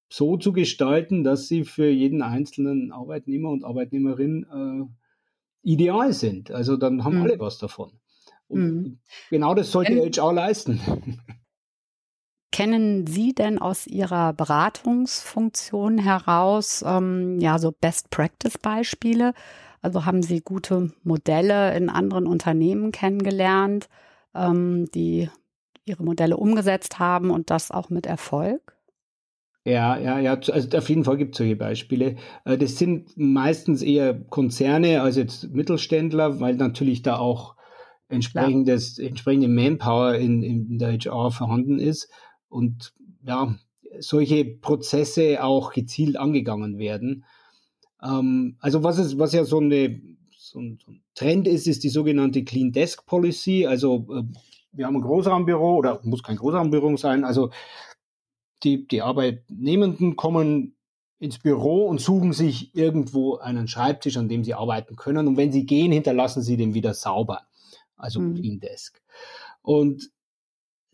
so 0.09 0.37
zu 0.37 0.53
gestalten, 0.53 1.25
dass 1.25 1.49
sie 1.49 1.65
für 1.65 1.89
jeden 1.89 2.23
einzelnen 2.23 2.93
Arbeitnehmer 2.93 3.51
und 3.51 3.65
Arbeitnehmerin 3.65 4.47
äh, 5.65 5.69
ideal 5.69 6.13
sind. 6.13 6.53
Also 6.53 6.77
dann 6.77 7.03
haben 7.03 7.17
mhm. 7.17 7.23
alle 7.23 7.41
was 7.41 7.59
davon. 7.59 8.01
Und 8.51 8.61
mhm. 8.61 8.99
genau 9.31 9.55
das 9.55 9.71
sollte 9.71 9.95
Ken 9.95 10.13
HR 10.13 10.33
leisten. 10.33 10.81
Kennen 12.53 13.07
Sie 13.07 13.33
denn 13.33 13.59
aus 13.59 13.87
Ihrer 13.87 14.33
Beratungsfunktion 14.33 15.99
heraus 15.99 16.85
ähm, 16.87 17.39
ja 17.39 17.59
so 17.59 17.71
Best 17.73 18.11
Practice 18.11 18.59
Beispiele? 18.59 19.35
Also 19.83 20.05
haben 20.05 20.23
Sie 20.23 20.41
gute 20.41 20.93
Modelle 21.05 21.77
in 21.77 21.89
anderen 21.89 22.27
Unternehmen 22.27 22.91
kennengelernt, 22.91 23.89
ähm, 24.35 24.91
die 24.95 25.31
ihre 25.85 26.03
Modelle 26.03 26.37
umgesetzt 26.37 26.99
haben 26.99 27.31
und 27.31 27.51
das 27.51 27.71
auch 27.71 27.89
mit 27.89 28.07
Erfolg? 28.07 28.77
Ja, 29.65 29.99
ja, 29.99 30.19
ja, 30.19 30.33
also 30.33 30.79
auf 30.79 30.89
jeden 30.89 31.05
Fall 31.05 31.19
gibt 31.19 31.35
es 31.35 31.39
solche 31.39 31.57
Beispiele. 31.57 32.17
Äh, 32.45 32.59
das 32.59 32.79
sind 32.79 33.17
meistens 33.17 33.83
eher 33.83 34.15
Konzerne 34.15 35.03
als 35.03 35.17
jetzt 35.17 35.53
Mittelständler, 35.53 36.41
weil 36.41 36.55
natürlich 36.55 37.03
da 37.03 37.17
auch 37.17 37.57
entsprechendes, 38.11 38.99
entsprechende 38.99 39.49
Manpower 39.49 40.15
in, 40.15 40.43
in 40.43 40.79
der 40.79 40.93
HR 40.93 41.31
vorhanden 41.31 41.79
ist 41.79 42.11
und 42.49 42.93
ja, 43.23 43.55
solche 43.99 44.45
Prozesse 44.45 45.43
auch 45.43 45.73
gezielt 45.73 46.17
angegangen 46.17 46.79
werden. 46.79 47.25
Ähm, 48.03 48.57
also 48.61 48.83
was 48.83 48.99
ist, 48.99 49.19
was 49.19 49.33
ja 49.33 49.45
so, 49.45 49.59
eine, 49.59 50.01
so, 50.37 50.61
ein, 50.61 50.79
Trend 51.15 51.47
ist, 51.47 51.67
ist 51.67 51.85
die 51.85 51.89
sogenannte 51.89 52.45
Clean 52.45 52.73
Desk 52.73 53.05
Policy. 53.07 53.67
Also 53.67 54.07
äh, 54.11 54.23
wir 54.73 54.87
haben 54.87 54.97
ein 54.97 55.03
Großraumbüro 55.03 55.77
oder 55.77 56.01
muss 56.03 56.23
kein 56.23 56.37
Großraumbüro 56.37 56.97
sein. 56.97 57.25
Also 57.25 57.51
die, 58.63 58.87
die 58.87 59.03
Arbeitnehmenden 59.03 60.17
kommen 60.17 60.75
ins 61.19 61.39
Büro 61.39 61.87
und 61.87 62.01
suchen 62.01 62.33
sich 62.33 62.75
irgendwo 62.75 63.37
einen 63.37 63.69
Schreibtisch, 63.69 64.17
an 64.17 64.29
dem 64.29 64.43
sie 64.43 64.55
arbeiten 64.55 64.97
können. 64.97 65.29
Und 65.29 65.37
wenn 65.37 65.53
sie 65.53 65.67
gehen, 65.67 65.93
hinterlassen 65.93 66.43
sie 66.43 66.57
den 66.57 66.73
wieder 66.75 66.95
sauber 66.95 67.43
also 68.01 68.21
mhm. 68.21 68.35
Clean 68.35 68.61
Desk. 68.61 69.01
Und 69.63 70.11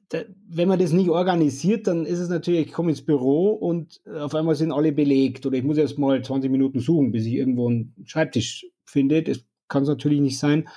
da, 0.09 0.21
wenn 0.49 0.69
man 0.69 0.79
das 0.79 0.93
nicht 0.93 1.11
organisiert, 1.11 1.87
dann 1.87 2.07
ist 2.07 2.21
es 2.21 2.29
natürlich, 2.29 2.69
ich 2.69 2.73
komme 2.73 2.91
ins 2.91 3.05
Büro 3.05 3.51
und 3.51 4.01
auf 4.07 4.35
einmal 4.35 4.55
sind 4.55 4.73
alle 4.73 4.93
belegt 4.93 5.47
oder 5.47 5.57
ich 5.57 5.65
muss 5.65 5.79
erst 5.79 5.99
mal 5.99 6.23
20 6.23 6.51
Minuten 6.51 6.81
suchen, 6.81 7.11
bis 7.11 7.27
ich 7.27 7.35
irgendwo 7.35 7.69
einen 7.69 7.95
Schreibtisch 8.05 8.67
finde. 8.85 9.23
Das 9.23 9.45
kann 9.69 9.83
es 9.83 9.89
natürlich 9.89 10.21
nicht 10.21 10.39
sein. 10.39 10.69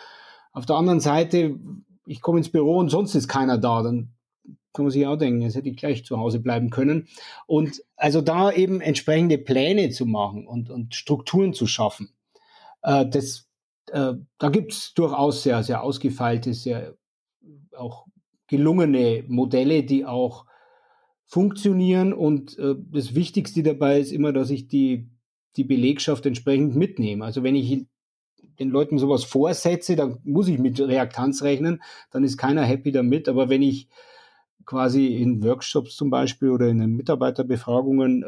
Auf 0.51 0.65
der 0.65 0.77
anderen 0.77 0.99
Seite, 0.99 1.59
ich 2.05 2.21
komme 2.21 2.39
ins 2.39 2.49
Büro 2.49 2.77
und 2.77 2.89
sonst 2.89 3.13
ist 3.13 3.27
keiner 3.27 3.59
da, 3.59 3.83
dann 3.83 4.13
kann 4.73 4.85
man 4.85 4.91
sich 4.91 5.05
auch 5.05 5.17
denken, 5.17 5.41
jetzt 5.41 5.55
hätte 5.55 5.69
ich 5.69 5.77
gleich 5.77 6.05
zu 6.05 6.17
Hause 6.17 6.39
bleiben 6.39 6.69
können. 6.69 7.07
Und 7.47 7.83
also 7.95 8.21
da 8.21 8.51
eben 8.51 8.81
entsprechende 8.81 9.37
Pläne 9.37 9.89
zu 9.89 10.05
machen 10.05 10.47
und, 10.47 10.69
und 10.69 10.95
Strukturen 10.95 11.53
zu 11.53 11.67
schaffen, 11.67 12.13
äh, 12.81 13.07
das 13.07 13.48
äh, 13.89 14.13
da 14.37 14.49
gibt 14.49 14.73
es 14.73 14.93
durchaus 14.93 15.43
sehr, 15.43 15.63
sehr 15.63 15.83
ausgefeilte, 15.83 16.53
sehr 16.53 16.95
auch 17.75 18.05
gelungene 18.47 19.23
Modelle, 19.27 19.83
die 19.83 20.05
auch 20.05 20.45
funktionieren. 21.25 22.13
Und 22.13 22.57
äh, 22.57 22.75
das 22.91 23.15
Wichtigste 23.15 23.63
dabei 23.63 23.99
ist 23.99 24.11
immer, 24.11 24.33
dass 24.33 24.49
ich 24.49 24.67
die, 24.67 25.09
die 25.55 25.63
Belegschaft 25.63 26.25
entsprechend 26.25 26.75
mitnehme. 26.75 27.23
Also 27.23 27.43
wenn 27.43 27.55
ich 27.55 27.85
den 28.59 28.69
Leuten 28.69 28.97
sowas 28.97 29.23
vorsetze, 29.23 29.95
dann 29.95 30.19
muss 30.23 30.47
ich 30.47 30.59
mit 30.59 30.79
Reaktanz 30.79 31.43
rechnen, 31.43 31.81
dann 32.11 32.23
ist 32.23 32.37
keiner 32.37 32.63
happy 32.63 32.91
damit. 32.91 33.29
Aber 33.29 33.49
wenn 33.49 33.61
ich 33.61 33.87
quasi 34.65 35.15
in 35.15 35.43
Workshops 35.43 35.95
zum 35.95 36.09
Beispiel 36.09 36.49
oder 36.49 36.67
in 36.67 36.79
den 36.79 36.95
Mitarbeiterbefragungen 36.95 38.23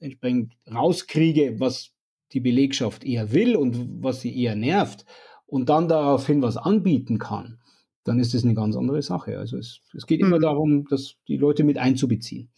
äh, 0.00 0.04
entsprechend 0.04 0.54
rauskriege, 0.72 1.58
was 1.58 1.92
die 2.32 2.40
Belegschaft 2.40 3.04
eher 3.04 3.32
will 3.32 3.56
und 3.56 4.02
was 4.02 4.20
sie 4.20 4.36
eher 4.36 4.56
nervt 4.56 5.04
und 5.46 5.68
dann 5.68 5.88
daraufhin 5.88 6.42
was 6.42 6.56
anbieten 6.56 7.18
kann, 7.18 7.58
dann 8.04 8.18
ist 8.18 8.34
das 8.34 8.44
eine 8.44 8.54
ganz 8.54 8.76
andere 8.76 9.02
Sache. 9.02 9.38
Also 9.38 9.58
es, 9.58 9.80
es 9.94 10.06
geht 10.06 10.20
immer 10.20 10.38
mhm. 10.38 10.42
darum, 10.42 10.88
dass 10.88 11.16
die 11.28 11.36
Leute 11.36 11.64
mit 11.64 11.78
einzubeziehen. 11.78 12.50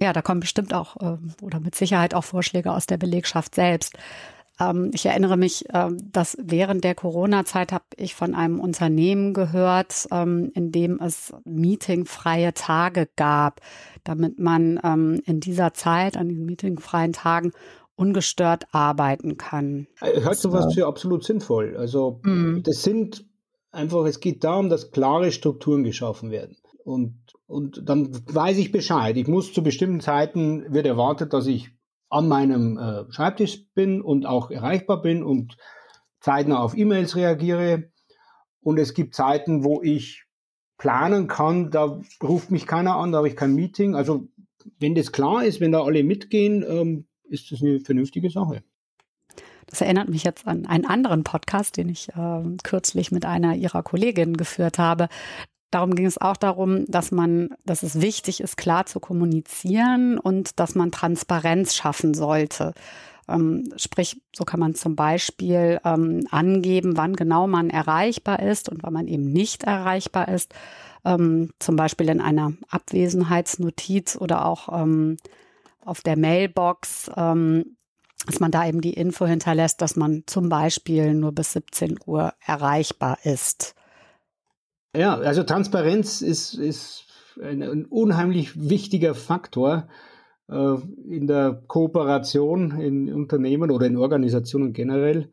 Ja, 0.00 0.12
da 0.12 0.22
kommen 0.22 0.40
bestimmt 0.40 0.72
auch 0.72 0.96
äh, 0.96 1.18
oder 1.42 1.60
mit 1.60 1.74
Sicherheit 1.74 2.14
auch 2.14 2.24
Vorschläge 2.24 2.72
aus 2.72 2.86
der 2.86 2.98
Belegschaft 2.98 3.54
selbst. 3.54 3.98
ähm, 4.60 4.92
ich 4.94 5.04
erinnere 5.06 5.36
mich, 5.36 5.64
ähm, 5.74 5.98
dass 6.12 6.36
während 6.40 6.84
der 6.84 6.94
Corona-Zeit 6.94 7.72
habe 7.72 7.84
ich 7.96 8.14
von 8.14 8.34
einem 8.34 8.60
Unternehmen 8.60 9.34
gehört, 9.34 10.06
ähm, 10.12 10.52
in 10.54 10.70
dem 10.70 11.00
es 11.00 11.34
meetingfreie 11.44 12.54
Tage 12.54 13.08
gab, 13.16 13.60
damit 14.04 14.38
man 14.38 14.78
ähm, 14.84 15.20
in 15.24 15.40
dieser 15.40 15.74
Zeit, 15.74 16.16
an 16.16 16.28
diesen 16.28 16.46
meetingfreien 16.46 17.12
Tagen, 17.12 17.52
ungestört 17.98 18.66
arbeiten 18.72 19.36
kann. 19.36 19.88
Hört 20.00 20.36
sowas 20.36 20.72
für 20.72 20.86
absolut 20.86 21.24
sinnvoll. 21.24 21.76
Also 21.76 22.20
mhm. 22.22 22.62
das 22.64 22.82
sind 22.82 23.26
einfach, 23.72 24.04
es 24.06 24.20
geht 24.20 24.44
darum, 24.44 24.68
dass 24.68 24.92
klare 24.92 25.32
Strukturen 25.32 25.82
geschaffen 25.82 26.30
werden. 26.30 26.56
Und, 26.84 27.18
und 27.46 27.82
dann 27.84 28.08
weiß 28.26 28.56
ich 28.58 28.72
Bescheid. 28.72 29.16
Ich 29.16 29.26
muss 29.26 29.52
zu 29.52 29.62
bestimmten 29.62 30.00
Zeiten, 30.00 30.72
wird 30.72 30.86
erwartet, 30.86 31.32
dass 31.32 31.46
ich 31.46 31.70
an 32.08 32.28
meinem 32.28 32.78
äh, 32.78 33.12
Schreibtisch 33.12 33.66
bin 33.74 34.00
und 34.00 34.26
auch 34.26 34.50
erreichbar 34.50 35.02
bin 35.02 35.22
und 35.22 35.56
zeitnah 36.20 36.60
auf 36.60 36.76
E-Mails 36.76 37.16
reagiere. 37.16 37.90
Und 38.60 38.78
es 38.78 38.94
gibt 38.94 39.14
Zeiten, 39.14 39.64
wo 39.64 39.82
ich 39.82 40.24
planen 40.78 41.26
kann, 41.26 41.70
da 41.70 42.00
ruft 42.22 42.52
mich 42.52 42.66
keiner 42.66 42.96
an, 42.96 43.10
da 43.10 43.18
habe 43.18 43.28
ich 43.28 43.36
kein 43.36 43.54
Meeting. 43.54 43.96
Also 43.96 44.28
wenn 44.78 44.94
das 44.94 45.10
klar 45.10 45.44
ist, 45.44 45.60
wenn 45.60 45.72
da 45.72 45.82
alle 45.82 46.04
mitgehen, 46.04 46.64
ähm, 46.66 47.07
ist 47.28 47.52
das 47.52 47.62
eine 47.62 47.80
vernünftige 47.80 48.30
Sache. 48.30 48.62
Das 49.66 49.80
erinnert 49.82 50.08
mich 50.08 50.24
jetzt 50.24 50.46
an 50.46 50.66
einen 50.66 50.86
anderen 50.86 51.24
Podcast, 51.24 51.76
den 51.76 51.88
ich 51.88 52.08
äh, 52.10 52.42
kürzlich 52.62 53.12
mit 53.12 53.24
einer 53.24 53.54
ihrer 53.54 53.82
Kolleginnen 53.82 54.36
geführt 54.36 54.78
habe. 54.78 55.08
Darum 55.70 55.94
ging 55.94 56.06
es 56.06 56.18
auch 56.18 56.38
darum, 56.38 56.86
dass 56.86 57.10
man, 57.10 57.50
dass 57.66 57.82
es 57.82 58.00
wichtig 58.00 58.40
ist, 58.40 58.56
klar 58.56 58.86
zu 58.86 59.00
kommunizieren 59.00 60.18
und 60.18 60.58
dass 60.58 60.74
man 60.74 60.90
Transparenz 60.90 61.74
schaffen 61.74 62.14
sollte. 62.14 62.72
Ähm, 63.28 63.70
sprich, 63.76 64.22
so 64.34 64.44
kann 64.44 64.60
man 64.60 64.74
zum 64.74 64.96
Beispiel 64.96 65.78
ähm, 65.84 66.26
angeben, 66.30 66.96
wann 66.96 67.14
genau 67.14 67.46
man 67.46 67.68
erreichbar 67.68 68.40
ist 68.40 68.70
und 68.70 68.82
wann 68.82 68.94
man 68.94 69.06
eben 69.06 69.30
nicht 69.30 69.64
erreichbar 69.64 70.28
ist. 70.28 70.54
Ähm, 71.04 71.50
zum 71.58 71.76
Beispiel 71.76 72.08
in 72.08 72.22
einer 72.22 72.54
Abwesenheitsnotiz 72.70 74.16
oder 74.16 74.46
auch 74.46 74.82
ähm, 74.82 75.18
auf 75.84 76.02
der 76.02 76.16
Mailbox, 76.18 77.10
ähm, 77.16 77.76
dass 78.26 78.40
man 78.40 78.50
da 78.50 78.66
eben 78.66 78.80
die 78.80 78.94
Info 78.94 79.26
hinterlässt, 79.26 79.80
dass 79.80 79.96
man 79.96 80.24
zum 80.26 80.48
Beispiel 80.48 81.14
nur 81.14 81.32
bis 81.32 81.52
17 81.52 81.98
Uhr 82.06 82.34
erreichbar 82.44 83.18
ist. 83.24 83.74
Ja, 84.96 85.16
also 85.16 85.42
Transparenz 85.42 86.22
ist, 86.22 86.54
ist 86.54 87.06
ein, 87.42 87.62
ein 87.62 87.84
unheimlich 87.84 88.68
wichtiger 88.68 89.14
Faktor 89.14 89.88
äh, 90.48 90.74
in 91.08 91.26
der 91.26 91.62
Kooperation 91.66 92.72
in 92.80 93.12
Unternehmen 93.12 93.70
oder 93.70 93.86
in 93.86 93.96
Organisationen 93.96 94.72
generell, 94.72 95.30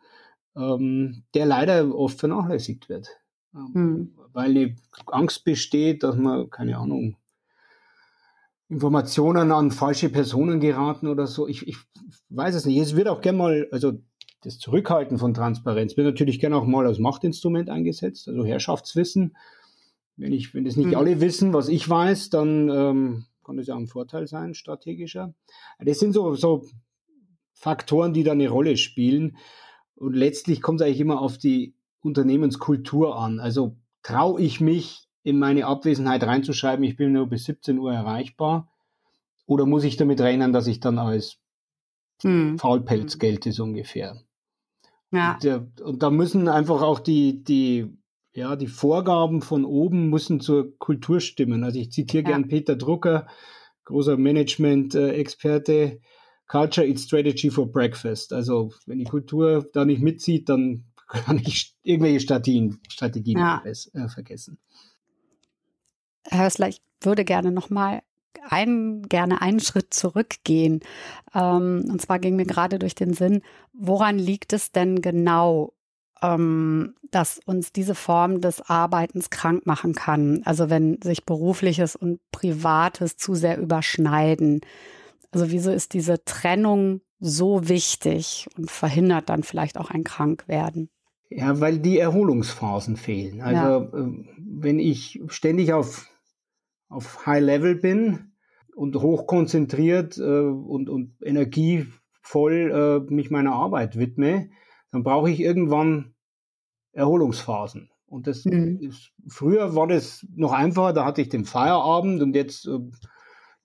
ähm, 0.55 1.23
der 1.33 1.45
leider 1.45 1.95
oft 1.95 2.19
vernachlässigt 2.19 2.89
wird. 2.89 3.07
Ähm, 3.53 3.73
hm. 3.73 4.15
Weil 4.33 4.53
die 4.53 4.75
Angst 5.07 5.45
besteht, 5.45 6.03
dass 6.03 6.15
man, 6.17 6.49
keine 6.49 6.77
Ahnung, 6.77 7.15
Informationen 8.67 9.51
an 9.51 9.71
falsche 9.71 10.09
Personen 10.09 10.59
geraten 10.59 11.07
oder 11.07 11.27
so. 11.27 11.47
Ich, 11.47 11.67
ich 11.67 11.77
weiß 12.29 12.55
es 12.55 12.65
nicht. 12.65 12.77
Es 12.77 12.95
wird 12.95 13.07
auch 13.07 13.21
gerne 13.21 13.37
mal, 13.37 13.67
also 13.71 13.93
das 14.41 14.59
Zurückhalten 14.59 15.17
von 15.17 15.33
Transparenz 15.33 15.97
wird 15.97 16.05
natürlich 16.05 16.39
gerne 16.39 16.55
auch 16.55 16.65
mal 16.65 16.85
als 16.85 16.99
Machtinstrument 16.99 17.69
eingesetzt, 17.69 18.27
also 18.27 18.45
Herrschaftswissen. 18.45 19.35
Wenn 20.17 20.31
ich, 20.31 20.53
wenn 20.53 20.65
das 20.65 20.77
nicht 20.77 20.89
mhm. 20.89 20.95
alle 20.95 21.19
wissen, 21.19 21.53
was 21.53 21.67
ich 21.67 21.87
weiß, 21.87 22.29
dann 22.29 22.69
ähm, 22.69 23.25
kann 23.43 23.57
das 23.57 23.67
ja 23.67 23.75
ein 23.75 23.87
Vorteil 23.87 24.27
sein, 24.27 24.53
strategischer. 24.53 25.33
Das 25.79 25.99
sind 25.99 26.13
so, 26.13 26.35
so 26.35 26.65
Faktoren, 27.53 28.13
die 28.13 28.23
da 28.23 28.31
eine 28.31 28.49
Rolle 28.49 28.77
spielen. 28.77 29.37
Und 29.95 30.13
letztlich 30.13 30.61
kommt 30.61 30.81
es 30.81 30.87
eigentlich 30.87 30.99
immer 30.99 31.21
auf 31.21 31.37
die 31.37 31.75
Unternehmenskultur 32.01 33.17
an. 33.17 33.39
Also 33.39 33.77
traue 34.03 34.41
ich 34.41 34.61
mich 34.61 35.04
in 35.25 35.39
meine 35.39 35.65
Abwesenheit 35.65 36.23
reinzuschreiben, 36.23 36.85
ich 36.85 36.97
bin 36.97 37.11
nur 37.11 37.27
bis 37.27 37.45
17 37.45 37.79
Uhr 37.79 37.91
erreichbar? 37.91 38.71
Oder 39.47 39.65
muss 39.65 39.83
ich 39.83 39.97
damit 39.97 40.21
rechnen, 40.21 40.53
dass 40.53 40.67
ich 40.67 40.79
dann 40.79 40.99
als 40.99 41.39
hm. 42.21 42.59
Faulpelz 42.59 43.17
gelte, 43.17 43.51
so 43.51 43.63
ungefähr? 43.63 44.21
Ja. 45.11 45.33
Und, 45.33 45.43
der, 45.43 45.67
und, 45.83 46.03
da 46.03 46.11
müssen 46.11 46.47
einfach 46.47 46.83
auch 46.83 46.99
die, 46.99 47.43
die, 47.43 47.87
ja, 48.33 48.55
die 48.55 48.67
Vorgaben 48.67 49.41
von 49.41 49.65
oben 49.65 50.11
müssen 50.11 50.41
zur 50.41 50.77
Kultur 50.77 51.19
stimmen. 51.19 51.63
Also 51.63 51.79
ich 51.79 51.91
zitiere 51.91 52.23
ja. 52.23 52.29
gern 52.29 52.47
Peter 52.47 52.75
Drucker, 52.75 53.27
großer 53.85 54.17
Management-Experte. 54.17 56.01
Culture 56.47 56.85
is 56.85 57.03
Strategy 57.03 57.49
for 57.49 57.71
Breakfast. 57.71 58.31
Also 58.31 58.71
wenn 58.85 58.99
die 58.99 59.05
Kultur 59.05 59.67
da 59.73 59.85
nicht 59.85 60.03
mitzieht, 60.03 60.49
dann 60.49 60.85
kann 61.07 61.39
ich 61.39 61.75
irgendwelche 61.81 62.19
Strategien, 62.19 62.79
Strategien 62.89 63.39
ja. 63.39 63.63
äh, 63.65 64.07
vergessen. 64.07 64.59
Herr 66.29 66.45
Hössler, 66.45 66.69
ich 66.69 66.81
würde 67.01 67.25
gerne 67.25 67.51
nochmal 67.51 68.01
ein, 68.49 69.03
gerne 69.03 69.41
einen 69.41 69.59
Schritt 69.59 69.93
zurückgehen. 69.93 70.81
Ähm, 71.33 71.85
und 71.89 72.01
zwar 72.01 72.19
ging 72.19 72.35
mir 72.35 72.45
gerade 72.45 72.79
durch 72.79 72.95
den 72.95 73.13
Sinn, 73.13 73.41
woran 73.73 74.17
liegt 74.17 74.53
es 74.53 74.71
denn 74.71 75.01
genau, 75.01 75.73
ähm, 76.21 76.95
dass 77.11 77.39
uns 77.45 77.71
diese 77.71 77.95
Form 77.95 78.41
des 78.41 78.61
Arbeitens 78.61 79.29
krank 79.29 79.65
machen 79.65 79.93
kann? 79.93 80.41
Also 80.45 80.69
wenn 80.69 80.99
sich 81.01 81.25
berufliches 81.25 81.95
und 81.95 82.19
privates 82.31 83.17
zu 83.17 83.35
sehr 83.35 83.57
überschneiden. 83.57 84.61
Also 85.31 85.51
wieso 85.51 85.71
ist 85.71 85.93
diese 85.93 86.23
Trennung 86.23 87.01
so 87.19 87.67
wichtig 87.67 88.47
und 88.57 88.69
verhindert 88.69 89.29
dann 89.29 89.43
vielleicht 89.43 89.77
auch 89.77 89.89
ein 89.89 90.03
Krankwerden? 90.03 90.89
Ja, 91.29 91.59
weil 91.59 91.79
die 91.79 91.97
Erholungsphasen 91.97 92.97
fehlen. 92.97 93.41
Also 93.41 93.61
ja. 93.61 93.79
äh, 93.81 94.25
wenn 94.37 94.79
ich 94.79 95.21
ständig 95.27 95.73
auf 95.73 96.07
auf 96.89 97.25
High 97.25 97.43
Level 97.43 97.75
bin 97.75 98.31
und 98.75 98.95
hochkonzentriert 98.95 100.17
äh, 100.17 100.21
und, 100.21 100.89
und 100.89 101.15
energievoll 101.23 103.05
äh, 103.09 103.13
mich 103.13 103.31
meiner 103.31 103.53
Arbeit 103.53 103.97
widme, 103.97 104.49
dann 104.91 105.03
brauche 105.03 105.29
ich 105.29 105.39
irgendwann 105.39 106.13
Erholungsphasen. 106.91 107.89
Und 108.07 108.27
das 108.27 108.45
mhm. 108.45 108.79
ist, 108.81 109.11
früher 109.27 109.75
war 109.75 109.87
das 109.87 110.25
noch 110.35 110.51
einfacher, 110.51 110.93
da 110.93 111.05
hatte 111.05 111.21
ich 111.21 111.29
den 111.29 111.45
Feierabend 111.45 112.21
und 112.21 112.35
jetzt 112.35 112.67
äh, 112.67 112.79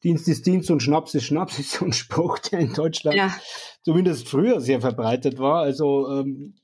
Dienst 0.02 0.28
ist 0.28 0.46
Dienst 0.46 0.70
und 0.70 0.82
Schnaps 0.82 1.14
ist 1.14 1.24
Schnaps 1.24 1.58
ist 1.58 1.72
so 1.72 1.84
ein 1.84 1.92
Spruch, 1.92 2.38
der 2.38 2.60
in 2.60 2.72
Deutschland 2.72 3.16
ja. 3.16 3.30
zumindest 3.82 4.28
früher 4.28 4.60
sehr 4.60 4.80
verbreitet 4.80 5.38
war. 5.38 5.60
Also 5.60 6.08
ähm, 6.10 6.54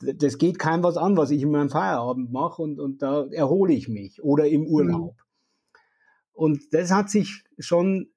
das 0.00 0.38
geht 0.38 0.58
keinem 0.58 0.82
was 0.82 0.96
an, 0.96 1.16
was 1.16 1.30
ich 1.30 1.42
in 1.42 1.50
meinem 1.50 1.70
Feierabend 1.70 2.32
mache 2.32 2.62
und, 2.62 2.80
und 2.80 3.00
da 3.02 3.26
erhole 3.30 3.72
ich 3.72 3.88
mich 3.88 4.22
oder 4.22 4.46
im 4.46 4.66
Urlaub. 4.66 5.14
Und 6.34 6.74
das 6.74 6.90
hat 6.90 7.08
sich 7.08 7.44
schon, 7.58 8.10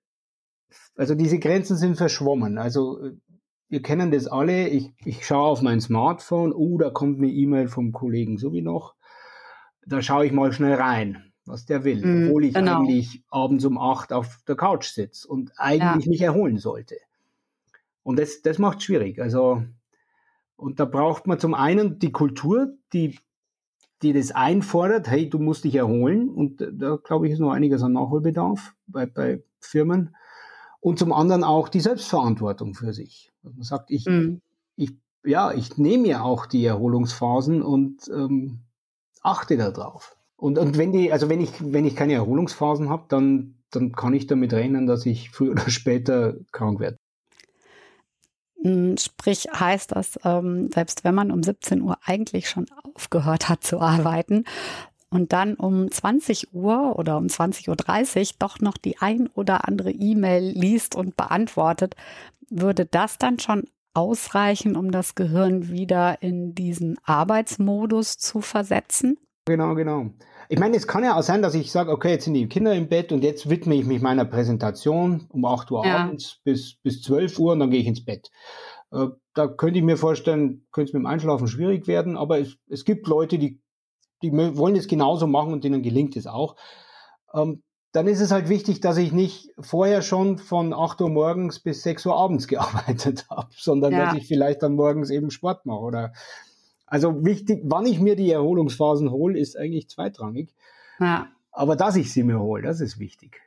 also 0.95 1.15
diese 1.15 1.39
Grenzen 1.39 1.77
sind 1.77 1.95
verschwommen. 1.95 2.57
Also 2.57 3.01
äh, 3.01 3.13
wir 3.69 3.81
kennen 3.81 4.11
das 4.11 4.27
alle. 4.27 4.67
Ich, 4.67 4.91
ich 5.05 5.25
schaue 5.25 5.47
auf 5.47 5.61
mein 5.61 5.79
Smartphone, 5.79 6.51
oh, 6.51 6.77
da 6.77 6.89
kommt 6.89 7.19
eine 7.19 7.29
E-Mail 7.29 7.67
vom 7.67 7.91
Kollegen 7.91 8.37
so 8.37 8.51
wie 8.51 8.61
noch. 8.61 8.95
Da 9.85 10.01
schaue 10.01 10.25
ich 10.25 10.31
mal 10.31 10.51
schnell 10.51 10.73
rein, 10.73 11.31
was 11.45 11.65
der 11.65 11.83
will, 11.83 12.05
mm, 12.05 12.27
obwohl 12.27 12.45
ich 12.45 12.55
genau. 12.55 12.79
eigentlich 12.79 13.23
abends 13.29 13.63
um 13.63 13.77
acht 13.77 14.11
auf 14.11 14.39
der 14.47 14.55
Couch 14.55 14.87
sitze 14.87 15.27
und 15.27 15.51
eigentlich 15.57 16.05
ja. 16.05 16.09
mich 16.09 16.21
erholen 16.21 16.57
sollte. 16.57 16.97
Und 18.03 18.19
das, 18.19 18.41
das 18.41 18.57
macht 18.57 18.81
schwierig. 18.81 19.21
Also, 19.21 19.63
und 20.55 20.79
da 20.79 20.85
braucht 20.85 21.27
man 21.27 21.39
zum 21.39 21.53
einen 21.53 21.99
die 21.99 22.11
Kultur, 22.11 22.73
die 22.91 23.19
die 24.01 24.13
das 24.13 24.31
einfordert, 24.31 25.07
hey, 25.09 25.29
du 25.29 25.39
musst 25.39 25.63
dich 25.63 25.75
erholen. 25.75 26.29
Und 26.29 26.65
da, 26.71 26.97
glaube 26.97 27.27
ich, 27.27 27.33
ist 27.33 27.39
noch 27.39 27.51
einiges 27.51 27.81
an 27.81 27.93
Nachholbedarf 27.93 28.75
bei, 28.87 29.05
bei 29.05 29.43
Firmen. 29.59 30.15
Und 30.79 30.99
zum 30.99 31.11
anderen 31.11 31.43
auch 31.43 31.69
die 31.69 31.79
Selbstverantwortung 31.79 32.73
für 32.75 32.93
sich. 32.93 33.31
Man 33.41 33.63
sagt, 33.63 33.89
ich, 33.89 34.05
mhm. 34.05 34.41
ich, 34.75 34.93
ja, 35.25 35.51
ich 35.51 35.77
nehme 35.77 36.07
ja 36.07 36.21
auch 36.21 36.45
die 36.45 36.65
Erholungsphasen 36.65 37.61
und 37.61 38.07
ähm, 38.13 38.59
achte 39.21 39.57
darauf. 39.57 40.15
Und, 40.35 40.59
und 40.59 40.77
wenn 40.77 40.91
die, 40.91 41.11
also 41.11 41.29
wenn 41.29 41.41
ich, 41.41 41.51
wenn 41.59 41.85
ich 41.85 41.95
keine 41.95 42.13
Erholungsphasen 42.13 42.89
habe, 42.89 43.05
dann, 43.09 43.55
dann 43.71 43.91
kann 43.91 44.13
ich 44.13 44.27
damit 44.27 44.53
rechnen, 44.53 44.85
dass 44.85 45.05
ich 45.05 45.31
früher 45.31 45.51
oder 45.51 45.69
später 45.69 46.35
krank 46.51 46.79
werde. 46.79 46.97
Sprich 48.97 49.47
heißt 49.53 49.91
das, 49.93 50.19
ähm, 50.23 50.69
selbst 50.73 51.03
wenn 51.03 51.15
man 51.15 51.31
um 51.31 51.43
17 51.43 51.81
Uhr 51.81 51.97
eigentlich 52.03 52.49
schon 52.49 52.65
aufgehört 52.95 53.49
hat 53.49 53.63
zu 53.63 53.79
arbeiten 53.79 54.45
und 55.09 55.31
dann 55.31 55.55
um 55.55 55.89
20 55.89 56.53
Uhr 56.53 56.97
oder 56.97 57.17
um 57.17 57.27
20.30 57.27 58.19
Uhr 58.19 58.35
doch 58.39 58.59
noch 58.59 58.77
die 58.77 58.97
ein 58.99 59.27
oder 59.27 59.67
andere 59.67 59.91
E-Mail 59.91 60.43
liest 60.43 60.95
und 60.95 61.15
beantwortet, 61.15 61.95
würde 62.49 62.85
das 62.85 63.17
dann 63.17 63.39
schon 63.39 63.63
ausreichen, 63.93 64.75
um 64.75 64.91
das 64.91 65.15
Gehirn 65.15 65.69
wieder 65.69 66.21
in 66.21 66.53
diesen 66.53 66.97
Arbeitsmodus 67.03 68.17
zu 68.17 68.41
versetzen? 68.41 69.17
Genau, 69.45 69.75
genau. 69.75 70.11
Ich 70.49 70.59
meine, 70.59 70.77
es 70.77 70.87
kann 70.87 71.03
ja 71.03 71.17
auch 71.17 71.23
sein, 71.23 71.41
dass 71.41 71.55
ich 71.55 71.71
sage, 71.71 71.91
okay, 71.91 72.11
jetzt 72.11 72.25
sind 72.25 72.33
die 72.33 72.47
Kinder 72.47 72.73
im 72.73 72.87
Bett 72.87 73.11
und 73.11 73.23
jetzt 73.23 73.49
widme 73.49 73.75
ich 73.75 73.85
mich 73.85 74.01
meiner 74.01 74.25
Präsentation 74.25 75.25
um 75.29 75.45
8 75.45 75.71
Uhr 75.71 75.85
ja. 75.85 75.97
abends 75.97 76.39
bis, 76.43 76.75
bis 76.83 77.01
12 77.01 77.37
Uhr 77.39 77.53
und 77.53 77.59
dann 77.59 77.71
gehe 77.71 77.81
ich 77.81 77.87
ins 77.87 78.05
Bett. 78.05 78.31
Äh, 78.91 79.07
da 79.33 79.47
könnte 79.47 79.79
ich 79.79 79.85
mir 79.85 79.97
vorstellen, 79.97 80.65
könnte 80.71 80.89
es 80.89 80.93
mit 80.93 81.01
dem 81.01 81.07
Einschlafen 81.07 81.47
schwierig 81.47 81.87
werden, 81.87 82.17
aber 82.17 82.39
es, 82.39 82.57
es 82.69 82.85
gibt 82.85 83.07
Leute, 83.07 83.37
die, 83.37 83.59
die 84.21 84.31
wollen 84.31 84.75
es 84.75 84.87
genauso 84.87 85.27
machen 85.27 85.53
und 85.53 85.63
denen 85.63 85.81
gelingt 85.81 86.15
es 86.15 86.27
auch. 86.27 86.55
Ähm, 87.33 87.63
dann 87.91 88.07
ist 88.07 88.19
es 88.19 88.31
halt 88.31 88.47
wichtig, 88.49 88.79
dass 88.79 88.97
ich 88.97 89.11
nicht 89.11 89.49
vorher 89.59 90.01
schon 90.01 90.37
von 90.37 90.73
8 90.73 91.01
Uhr 91.01 91.09
morgens 91.09 91.59
bis 91.59 91.83
6 91.83 92.05
Uhr 92.05 92.15
abends 92.15 92.47
gearbeitet 92.47 93.25
habe, 93.29 93.49
sondern 93.51 93.93
ja. 93.93 94.05
dass 94.05 94.15
ich 94.15 94.27
vielleicht 94.27 94.63
dann 94.63 94.75
morgens 94.75 95.09
eben 95.09 95.31
Sport 95.31 95.65
mache 95.65 95.79
oder 95.79 96.13
also 96.87 97.25
wichtig, 97.25 97.61
wann 97.65 97.85
ich 97.85 97.99
mir 97.99 98.15
die 98.15 98.31
Erholungsphasen 98.31 99.11
hole, 99.11 99.37
ist 99.37 99.57
eigentlich 99.57 99.89
zweitrangig. 99.89 100.55
Ja. 100.99 101.27
Aber 101.51 101.75
dass 101.75 101.95
ich 101.97 102.11
sie 102.11 102.23
mir 102.23 102.39
hole, 102.39 102.63
das 102.63 102.79
ist 102.79 102.97
wichtig. 102.97 103.41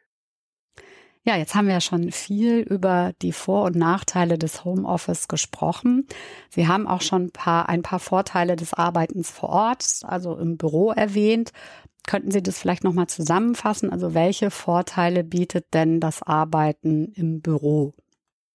Ja, 1.22 1.36
jetzt 1.36 1.54
haben 1.54 1.66
wir 1.66 1.74
ja 1.74 1.80
schon 1.80 2.12
viel 2.12 2.60
über 2.60 3.12
die 3.20 3.32
Vor- 3.32 3.64
und 3.64 3.76
Nachteile 3.76 4.38
des 4.38 4.64
Homeoffice 4.64 5.28
gesprochen. 5.28 6.06
Sie 6.48 6.66
haben 6.66 6.86
auch 6.86 7.02
schon 7.02 7.24
ein 7.24 7.30
paar, 7.30 7.68
ein 7.68 7.82
paar 7.82 7.98
Vorteile 7.98 8.56
des 8.56 8.72
Arbeitens 8.72 9.30
vor 9.30 9.50
Ort, 9.50 10.00
also 10.02 10.36
im 10.36 10.56
Büro 10.56 10.92
erwähnt. 10.92 11.52
Könnten 12.06 12.30
Sie 12.30 12.42
das 12.42 12.58
vielleicht 12.58 12.84
nochmal 12.84 13.08
zusammenfassen? 13.08 13.90
Also 13.90 14.14
welche 14.14 14.50
Vorteile 14.50 15.22
bietet 15.22 15.74
denn 15.74 16.00
das 16.00 16.22
Arbeiten 16.22 17.12
im 17.14 17.42
Büro? 17.42 17.92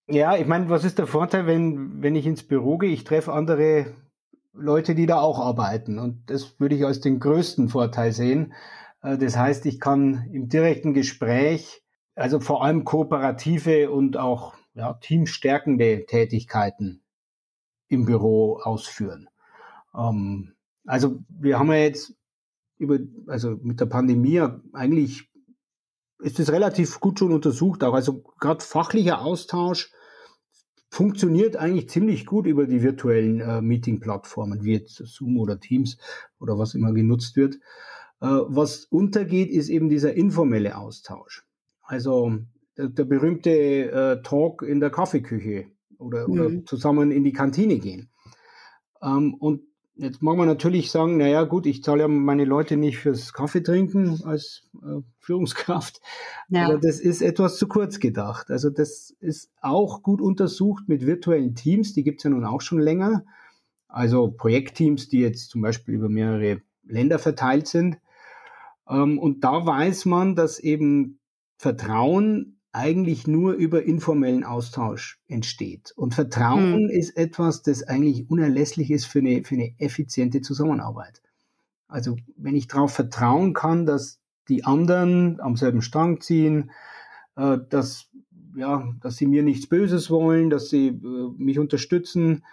Ja, 0.08 0.36
ich 0.36 0.48
meine, 0.48 0.69
was 0.69 0.84
ist 0.84 0.98
der 0.98 1.08
Vorteil, 1.08 1.45
wenn, 1.45 2.02
wenn 2.02 2.15
ich 2.15 2.26
ins 2.26 2.43
Büro 2.43 2.78
gehe? 2.78 2.91
Ich 2.91 3.04
treffe 3.04 3.32
andere 3.32 3.93
Leute, 4.56 4.96
die 4.96 5.06
da 5.06 5.20
auch 5.20 5.39
arbeiten. 5.39 6.00
Und 6.00 6.30
das 6.30 6.60
würde 6.60 6.76
ich 6.76 6.86
als 6.86 7.00
den 7.00 7.20
größten 7.20 7.70
Vorteil 7.70 8.12
sehen. 8.12 8.54
Äh, 9.02 9.18
das 9.18 9.38
heißt, 9.38 9.65
ich 9.65 9.80
kann 9.80 10.30
im 10.32 10.50
direkten 10.50 10.94
Gespräch, 10.94 11.84
also 12.15 12.39
vor 12.39 12.63
allem 12.63 12.86
kooperative 12.86 13.91
und 13.91 14.18
auch 14.18 14.54
ja, 14.74 14.94
teamstärkende 14.94 16.06
Tätigkeiten 16.06 17.04
im 17.88 18.06
Büro 18.06 18.58
ausführen. 18.58 19.30
Ähm, 19.96 20.56
also 20.86 21.20
wir 21.30 21.60
haben 21.60 21.72
ja 21.72 21.80
jetzt 21.80 22.13
über, 22.78 23.00
also 23.28 23.58
mit 23.62 23.80
der 23.80 23.86
Pandemie 23.86 24.41
eigentlich 24.74 25.30
ist 26.20 26.39
es 26.39 26.52
relativ 26.52 27.00
gut 27.00 27.20
schon 27.20 27.34
untersucht, 27.34 27.84
auch 27.84 27.94
also 27.94 28.24
gerade 28.39 28.63
fachlicher 28.63 29.22
Austausch 29.22 29.91
funktioniert 30.89 31.58
eigentlich 31.58 31.89
ziemlich 31.89 32.26
gut 32.26 32.48
über 32.48 32.67
die 32.67 32.82
virtuellen 32.82 33.39
äh, 33.41 33.62
Meeting-Plattformen, 33.62 34.63
wie 34.63 34.74
jetzt 34.74 34.95
Zoom 35.06 35.38
oder 35.38 35.60
Teams 35.60 35.98
oder 36.39 36.58
was 36.58 36.74
immer 36.74 36.93
genutzt 36.93 37.36
wird. 37.36 37.56
Äh, 38.21 38.28
was 38.28 38.86
untergeht, 38.86 39.50
ist 39.50 39.69
eben 39.69 39.89
dieser 39.89 40.13
informelle 40.13 40.78
Austausch. 40.78 41.45
Also 41.82 42.38
der, 42.78 42.89
der 42.89 43.06
berühmte 43.06 43.52
äh, 43.52 44.21
Talk 44.21 44.62
in 44.62 44.80
der 44.80 44.89
Kaffeeküche 44.89 45.67
oder, 45.98 46.28
mhm. 46.28 46.34
oder 46.34 46.65
zusammen 46.65 47.12
in 47.12 47.24
die 47.24 47.34
Kantine 47.34 47.80
gehen. 47.80 48.10
Ähm, 49.02 49.34
und 49.36 49.62
Jetzt 49.97 50.21
mag 50.21 50.36
man 50.36 50.47
natürlich 50.47 50.91
sagen, 50.91 51.15
naja 51.17 51.43
gut, 51.43 51.65
ich 51.65 51.81
zahle 51.81 52.01
ja 52.01 52.08
meine 52.10 52.43
Leute 52.43 52.75
nicht 52.75 52.97
fürs 52.97 53.31
Kaffee 53.31 53.62
trinken 53.62 54.21
als 54.25 54.67
äh, 54.84 55.01
Führungskraft, 55.19 56.01
ja. 56.49 56.65
aber 56.65 56.79
das 56.79 56.99
ist 56.99 57.21
etwas 57.21 57.58
zu 57.58 57.67
kurz 57.67 57.99
gedacht. 57.99 58.51
Also 58.51 58.69
das 58.69 59.15
ist 59.21 59.49
auch 59.62 60.03
gut 60.03 60.19
untersucht 60.21 60.89
mit 60.89 61.05
virtuellen 61.05 61.55
Teams, 61.55 61.93
die 61.93 62.03
gibt's 62.03 62.23
ja 62.23 62.29
nun 62.29 62.43
auch 62.43 62.60
schon 62.60 62.79
länger. 62.79 63.23
Also 63.88 64.29
Projektteams, 64.31 65.08
die 65.08 65.19
jetzt 65.19 65.49
zum 65.49 65.62
Beispiel 65.62 65.95
über 65.95 66.10
mehrere 66.10 66.62
Länder 66.84 67.17
verteilt 67.17 67.67
sind. 67.67 67.97
Ähm, 68.89 69.17
und 69.17 69.45
da 69.45 69.65
weiß 69.65 70.03
man, 70.05 70.36
dass 70.36 70.60
eben 70.60 71.19
Vertrauen 71.58 72.55
eigentlich 72.76 73.26
nur 73.26 73.54
über 73.54 73.84
informellen 73.84 74.44
Austausch 74.44 75.18
entsteht. 75.28 75.94
Und 75.96 76.14
Vertrauen 76.14 76.84
mhm. 76.84 76.90
ist 76.90 77.16
etwas, 77.16 77.62
das 77.62 77.84
eigentlich 77.84 78.30
unerlässlich 78.30 78.92
ist 78.92 79.06
für 79.06 79.20
eine, 79.20 79.46
für 79.46 79.56
eine 79.56 79.74
effiziente 79.80 80.42
Zusammenarbeit. 80.42 81.22
Also 81.88 82.18
wenn 82.36 82.56
ich 82.56 82.68
darauf 82.68 82.92
vertrauen 82.94 83.54
kann, 83.54 83.86
dass 83.86 84.20
die 84.50 84.66
anderen 84.66 85.40
am 85.40 85.56
selben 85.56 85.82
Strang 85.82 86.20
ziehen, 86.20 86.72
äh, 87.38 87.60
dass, 87.70 88.10
ja, 88.58 88.86
dass 89.00 89.16
sie 89.16 89.26
mir 89.26 89.44
nichts 89.44 89.68
Böses 89.68 90.10
wollen, 90.10 90.50
dass 90.50 90.70
sie 90.70 90.88
äh, 90.88 91.32
mich 91.38 91.60
unterstützen, 91.60 92.44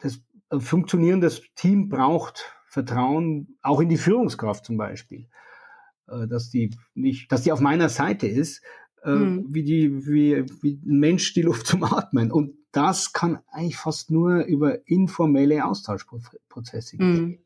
das 0.00 0.20
äh, 0.50 0.58
funktionierendes 0.58 1.42
Team 1.54 1.88
braucht 1.88 2.56
Vertrauen, 2.66 3.56
auch 3.62 3.80
in 3.80 3.88
die 3.88 3.96
Führungskraft 3.96 4.64
zum 4.64 4.76
Beispiel, 4.76 5.28
äh, 6.08 6.26
dass 6.26 6.50
die 6.50 6.76
nicht, 6.94 7.30
dass 7.30 7.42
die 7.42 7.52
auf 7.52 7.60
meiner 7.60 7.88
Seite 7.88 8.26
ist 8.26 8.62
äh, 9.04 9.10
mhm. 9.10 9.46
wie, 9.48 9.62
die, 9.62 10.06
wie, 10.06 10.44
wie 10.62 10.80
ein 10.84 10.98
Mensch 10.98 11.32
die 11.34 11.42
Luft 11.42 11.66
zum 11.66 11.84
Atmen. 11.84 12.30
Und 12.30 12.54
das 12.72 13.12
kann 13.12 13.40
eigentlich 13.50 13.76
fast 13.76 14.10
nur 14.10 14.44
über 14.44 14.86
informelle 14.88 15.64
Austauschprozesse 15.64 16.96
gehen. 16.96 17.22
Mhm. 17.22 17.38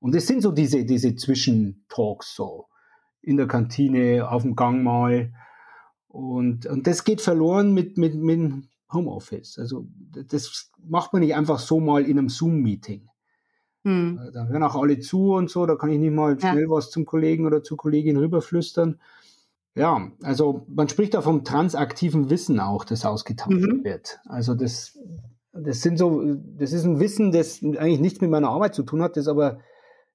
Und 0.00 0.14
es 0.14 0.26
sind 0.26 0.42
so 0.42 0.52
diese, 0.52 0.84
diese 0.84 1.14
Zwischentalks 1.14 2.34
so. 2.34 2.66
In 3.20 3.36
der 3.36 3.48
Kantine, 3.48 4.28
auf 4.30 4.42
dem 4.42 4.54
Gang 4.54 4.82
mal. 4.82 5.32
Und, 6.06 6.66
und 6.66 6.86
das 6.86 7.04
geht 7.04 7.20
verloren 7.20 7.74
mit, 7.74 7.98
mit, 7.98 8.14
mit 8.14 8.52
Homeoffice. 8.92 9.58
Also 9.58 9.86
das 10.28 10.70
macht 10.82 11.12
man 11.12 11.20
nicht 11.20 11.34
einfach 11.34 11.58
so 11.58 11.80
mal 11.80 12.04
in 12.04 12.18
einem 12.18 12.28
Zoom-Meeting. 12.28 13.08
Hm. 13.84 14.30
Da 14.32 14.46
hören 14.46 14.62
auch 14.62 14.76
alle 14.76 14.98
zu 14.98 15.32
und 15.34 15.50
so, 15.50 15.66
da 15.66 15.76
kann 15.76 15.90
ich 15.90 15.98
nicht 15.98 16.12
mal 16.12 16.38
schnell 16.38 16.62
ja. 16.62 16.70
was 16.70 16.90
zum 16.90 17.04
Kollegen 17.04 17.46
oder 17.46 17.62
zur 17.62 17.76
Kollegin 17.76 18.16
rüberflüstern. 18.16 19.00
Ja, 19.78 20.10
also 20.22 20.66
man 20.68 20.88
spricht 20.88 21.14
da 21.14 21.22
vom 21.22 21.44
transaktiven 21.44 22.30
Wissen 22.30 22.60
auch, 22.60 22.84
das 22.84 23.04
ausgetauscht 23.04 23.52
mhm. 23.52 23.84
wird. 23.84 24.18
Also 24.26 24.54
das, 24.54 24.98
das 25.52 25.82
sind 25.82 25.98
so, 25.98 26.22
das 26.58 26.72
ist 26.72 26.84
ein 26.84 27.00
Wissen, 27.00 27.32
das 27.32 27.62
eigentlich 27.62 28.00
nichts 28.00 28.20
mit 28.20 28.30
meiner 28.30 28.48
Arbeit 28.48 28.74
zu 28.74 28.82
tun 28.82 29.02
hat, 29.02 29.16
das 29.16 29.28
aber 29.28 29.60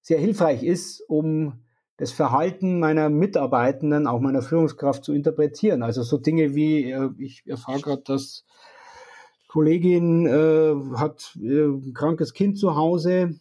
sehr 0.01 0.19
hilfreich 0.19 0.63
ist, 0.63 1.01
um 1.07 1.63
das 1.97 2.11
Verhalten 2.11 2.79
meiner 2.79 3.09
Mitarbeitenden, 3.09 4.07
auch 4.07 4.19
meiner 4.19 4.41
Führungskraft 4.41 5.03
zu 5.03 5.13
interpretieren. 5.13 5.83
Also 5.83 6.03
so 6.03 6.17
Dinge 6.17 6.55
wie, 6.55 6.91
äh, 6.91 7.09
ich 7.17 7.43
erfahre 7.45 7.79
gerade, 7.79 8.03
dass 8.05 8.43
Kollegin 9.47 10.25
äh, 10.25 10.73
hat 10.97 11.37
äh, 11.41 11.65
ein 11.65 11.93
krankes 11.93 12.33
Kind 12.33 12.57
zu 12.57 12.75
Hause. 12.75 13.39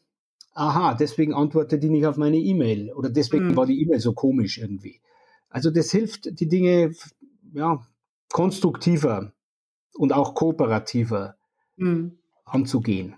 Aha, 0.55 0.95
deswegen 0.95 1.33
antwortet 1.33 1.83
die 1.83 1.89
nicht 1.89 2.07
auf 2.07 2.19
meine 2.19 2.37
E-Mail 2.37 2.93
oder 2.93 3.09
deswegen 3.09 3.49
mhm. 3.49 3.57
war 3.57 3.67
die 3.67 3.81
E-Mail 3.81 4.01
so 4.01 4.13
komisch 4.13 4.59
irgendwie. 4.59 5.01
Also 5.53 5.71
das 5.71 5.91
hilft, 5.91 6.41
die 6.41 6.49
Dinge 6.49 6.95
ja, 7.53 7.87
konstruktiver 8.33 9.33
und 9.95 10.13
auch 10.13 10.35
kooperativer 10.35 11.37
mhm. 11.77 12.19
anzugehen. 12.45 13.17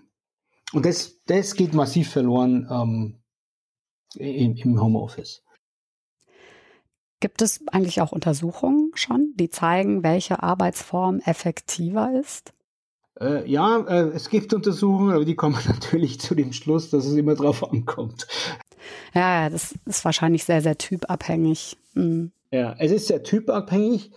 Und 0.73 0.85
das, 0.85 1.21
das 1.25 1.55
geht 1.55 1.73
massiv 1.73 2.09
verloren 2.09 2.67
ähm, 2.69 3.15
im, 4.15 4.55
im 4.57 4.81
Homeoffice. 4.81 5.41
Gibt 7.21 7.41
es 7.41 7.65
eigentlich 7.67 8.01
auch 8.01 8.11
Untersuchungen 8.11 8.91
schon, 8.95 9.33
die 9.35 9.49
zeigen, 9.49 10.03
welche 10.03 10.43
Arbeitsform 10.43 11.19
effektiver 11.19 12.19
ist? 12.19 12.53
Äh, 13.19 13.49
ja, 13.49 13.79
äh, 13.87 14.09
es 14.09 14.29
gibt 14.29 14.53
Untersuchungen, 14.53 15.13
aber 15.13 15.23
die 15.23 15.35
kommen 15.35 15.57
natürlich 15.67 16.19
zu 16.19 16.35
dem 16.35 16.51
Schluss, 16.51 16.89
dass 16.89 17.05
es 17.05 17.15
immer 17.15 17.35
drauf 17.35 17.63
ankommt. 17.71 18.27
Ja, 19.13 19.49
das 19.49 19.75
ist 19.85 20.05
wahrscheinlich 20.05 20.43
sehr, 20.43 20.61
sehr 20.61 20.77
typabhängig. 20.77 21.77
Mhm. 21.93 22.31
Ja, 22.51 22.75
es 22.79 22.91
ist 22.91 23.07
sehr 23.07 23.23
typabhängig. 23.23 24.11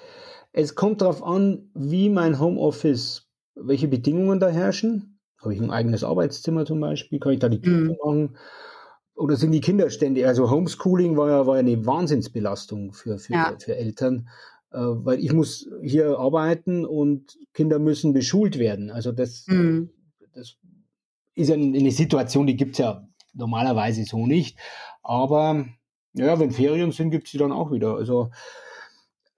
Es 0.53 0.75
kommt 0.75 1.03
darauf 1.03 1.23
an, 1.23 1.71
wie 1.75 2.11
mein 2.11 2.41
Homeoffice, 2.41 3.29
welche 3.55 3.89
Bedingungen 3.89 4.41
da 4.41 4.49
herrschen. 4.49 5.19
Habe 5.41 5.55
ich 5.55 5.61
ein 5.61 5.71
eigenes 5.71 6.05
Arbeitszimmer 6.05 6.67
zum 6.67 6.81
Beispiel? 6.81 7.21
Kann 7.21 7.33
ich 7.33 7.39
da 7.39 7.49
die 7.49 7.61
Tür 7.61 7.79
mhm. 7.79 7.97
machen? 8.03 8.37
Oder 9.15 9.37
sind 9.37 9.53
die 9.53 9.61
Kinder 9.61 9.91
ständig? 9.91 10.27
Also 10.27 10.51
Homeschooling 10.51 11.17
war 11.17 11.29
ja, 11.29 11.47
war 11.47 11.57
ja 11.57 11.61
eine 11.61 11.85
Wahnsinnsbelastung 11.85 12.93
für, 12.93 13.19
für, 13.19 13.33
ja. 13.33 13.57
für 13.59 13.77
Eltern, 13.77 14.29
äh, 14.71 14.79
weil 14.79 15.19
ich 15.19 15.33
muss 15.33 15.69
hier 15.83 16.19
arbeiten 16.19 16.85
und 16.85 17.37
Kinder 17.53 17.79
müssen 17.79 18.13
beschult 18.13 18.59
werden. 18.59 18.91
Also 18.91 19.11
das, 19.11 19.45
mhm. 19.49 19.91
das 20.35 20.57
ist 21.35 21.49
ja 21.49 21.55
eine 21.55 21.91
Situation, 21.91 22.47
die 22.47 22.57
gibt 22.57 22.73
es 22.73 22.79
ja 22.79 23.08
normalerweise 23.35 24.05
so 24.05 24.27
nicht. 24.27 24.59
Aber 25.03 25.67
ja, 26.15 26.39
wenn 26.39 26.51
Ferien 26.51 26.93
sind, 26.93 27.11
gibt 27.11 27.27
es 27.27 27.33
sie 27.33 27.39
dann 27.39 27.53
auch 27.53 27.71
wieder. 27.71 27.97
Also 27.97 28.31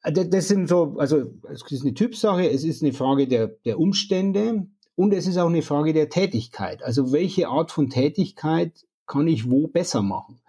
äh, 0.02 0.12
das 0.12 0.48
sind 0.48 0.68
so, 0.68 0.96
also 0.98 1.24
es 1.50 1.62
ist 1.70 1.82
eine 1.82 1.94
Typsache, 1.94 2.48
es 2.48 2.64
ist 2.64 2.82
eine 2.82 2.92
Frage 2.92 3.28
der, 3.28 3.48
der 3.48 3.78
Umstände 3.78 4.66
und 4.94 5.14
es 5.14 5.26
ist 5.26 5.38
auch 5.38 5.48
eine 5.48 5.62
Frage 5.62 5.92
der 5.92 6.08
Tätigkeit. 6.08 6.82
Also 6.82 7.12
welche 7.12 7.48
Art 7.48 7.70
von 7.70 7.90
Tätigkeit 7.90 8.86
kann 9.06 9.26
ich 9.28 9.50
wo 9.50 9.66
besser 9.66 10.02
machen? 10.02 10.40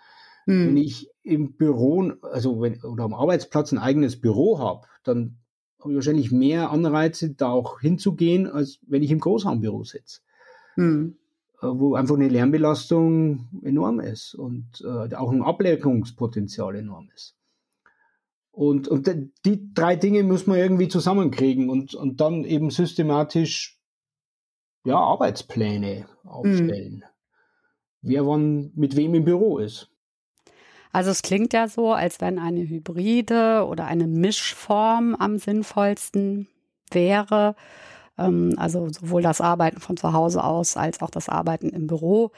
Hm. 0.46 0.68
Wenn 0.68 0.78
ich 0.78 1.10
im 1.24 1.54
Büro, 1.54 2.12
also 2.22 2.62
wenn, 2.62 2.82
oder 2.84 3.04
am 3.04 3.14
Arbeitsplatz 3.14 3.72
ein 3.72 3.78
eigenes 3.78 4.20
Büro 4.20 4.60
habe, 4.60 4.88
dann 5.04 5.38
habe 5.80 5.92
ich 5.92 5.96
wahrscheinlich 5.96 6.32
mehr 6.32 6.70
Anreize, 6.70 7.32
da 7.32 7.50
auch 7.50 7.80
hinzugehen, 7.80 8.48
als 8.48 8.80
wenn 8.88 9.04
ich 9.04 9.12
im 9.12 9.20
Großraumbüro 9.20 9.84
sitze. 9.84 10.22
Hm. 10.76 11.18
Äh, 11.62 11.68
wo 11.68 11.96
einfach 11.96 12.16
eine 12.16 12.28
Lärmbelastung 12.28 13.48
enorm 13.64 14.00
ist 14.00 14.34
und 14.34 14.84
äh, 14.84 15.16
auch 15.16 15.32
ein 15.32 15.44
Ablenkungspotenzial 15.44 16.76
enorm 16.76 17.10
ist. 17.14 17.36
Und, 18.52 18.88
und 18.88 19.10
die 19.46 19.74
drei 19.74 19.96
Dinge 19.96 20.24
muss 20.24 20.48
man 20.48 20.58
irgendwie 20.58 20.88
zusammenkriegen 20.88 21.70
und, 21.70 21.94
und 21.94 22.20
dann 22.20 22.44
eben 22.44 22.70
systematisch 22.70 23.80
ja, 24.84 24.98
Arbeitspläne 24.98 26.08
aufstellen. 26.24 26.96
Mhm. 26.96 27.04
Wer 28.02 28.26
wann 28.26 28.72
mit 28.76 28.96
wem 28.96 29.14
im 29.14 29.24
Büro 29.24 29.60
ist. 29.60 29.90
Also 30.92 31.12
es 31.12 31.22
klingt 31.22 31.54
ja 31.54 31.68
so, 31.68 31.94
als 31.94 32.20
wenn 32.20 32.40
eine 32.40 32.68
Hybride 32.68 33.66
oder 33.68 33.86
eine 33.86 34.08
Mischform 34.08 35.16
am 35.16 35.38
sinnvollsten 35.38 36.48
wäre. 36.90 37.56
Ähm, 38.22 38.54
also 38.58 38.90
sowohl 38.90 39.22
das 39.22 39.42
Arbeiten 39.42 39.80
von 39.80 39.98
zu 39.98 40.14
Hause 40.14 40.44
aus 40.44 40.78
als 40.78 41.02
auch 41.02 41.10
das 41.10 41.30
Arbeiten 41.30 41.70
im 41.70 41.88
Büro. 41.88 42.32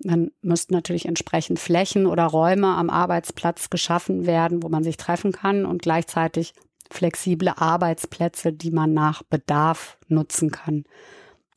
Dann 0.00 0.30
müssten 0.42 0.74
natürlich 0.74 1.06
entsprechend 1.06 1.58
Flächen 1.58 2.06
oder 2.06 2.24
Räume 2.24 2.68
am 2.68 2.90
Arbeitsplatz 2.90 3.70
geschaffen 3.70 4.26
werden, 4.26 4.62
wo 4.62 4.68
man 4.68 4.84
sich 4.84 4.96
treffen 4.96 5.32
kann 5.32 5.66
und 5.66 5.82
gleichzeitig 5.82 6.52
flexible 6.90 7.52
Arbeitsplätze, 7.56 8.52
die 8.52 8.70
man 8.70 8.94
nach 8.94 9.22
Bedarf 9.22 9.98
nutzen 10.08 10.50
kann. 10.50 10.84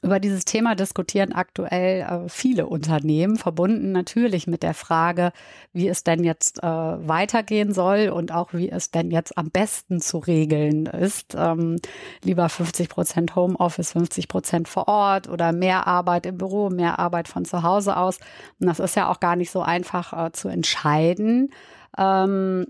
Über 0.04 0.20
dieses 0.20 0.46
Thema 0.46 0.74
diskutieren 0.74 1.32
aktuell 1.32 2.02
äh, 2.02 2.28
viele 2.28 2.66
Unternehmen, 2.66 3.36
verbunden 3.38 3.92
natürlich 3.92 4.48
mit 4.48 4.64
der 4.64 4.74
Frage, 4.74 5.32
wie 5.74 5.88
es 5.88 6.04
denn 6.04 6.24
jetzt 6.24 6.64
äh, 6.64 6.68
weitergehen 6.68 7.72
soll 7.72 8.10
und 8.10 8.32
auch 8.32 8.52
wie 8.52 8.72
es 8.72 8.90
denn 8.90 9.12
jetzt 9.12 9.38
am 9.38 9.52
besten 9.52 10.02
zu 10.02 10.18
regeln 10.18 10.88
ist. 10.88 11.36
Ähm, 11.38 11.76
lieber 12.24 12.50
50 12.50 12.90
Prozent 12.90 13.36
Homeoffice, 13.36 13.92
50 13.92 14.28
Prozent 14.28 14.68
vor 14.68 14.88
Ort 14.88 15.30
oder 15.30 15.52
mehr 15.52 15.86
Arbeit 15.86 16.26
im 16.26 16.40
Büro, 16.40 16.72
mehr 16.72 16.98
Arbeit 16.98 17.28
von 17.28 17.46
zu 17.46 17.62
Hause 17.62 17.96
aus. 17.96 18.18
Und 18.60 18.66
das 18.66 18.80
ist 18.80 18.96
ja 18.96 19.08
auch 19.08 19.20
gar 19.20 19.36
nicht 19.36 19.52
so 19.52 19.62
einfach 19.62 20.14
äh, 20.14 20.32
zu 20.32 20.48
entscheiden. 20.48 21.52
Ähm, 21.96 22.66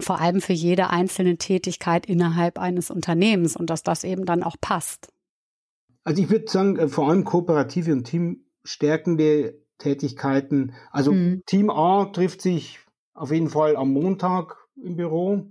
vor 0.00 0.18
allem 0.18 0.40
für 0.40 0.54
jede 0.54 0.88
einzelne 0.88 1.36
Tätigkeit 1.36 2.06
innerhalb 2.06 2.58
eines 2.58 2.90
Unternehmens 2.90 3.54
und 3.54 3.68
dass 3.68 3.82
das 3.82 4.02
eben 4.02 4.24
dann 4.24 4.42
auch 4.42 4.56
passt. 4.60 5.13
Also 6.04 6.22
ich 6.22 6.30
würde 6.30 6.50
sagen, 6.50 6.76
äh, 6.76 6.88
vor 6.88 7.08
allem 7.08 7.24
kooperative 7.24 7.92
und 7.92 8.04
teamstärkende 8.04 9.58
Tätigkeiten. 9.78 10.74
Also 10.90 11.12
mhm. 11.12 11.42
Team 11.46 11.70
A 11.70 12.06
trifft 12.06 12.42
sich 12.42 12.78
auf 13.14 13.32
jeden 13.32 13.48
Fall 13.48 13.76
am 13.76 13.92
Montag 13.92 14.56
im 14.76 14.96
Büro, 14.96 15.50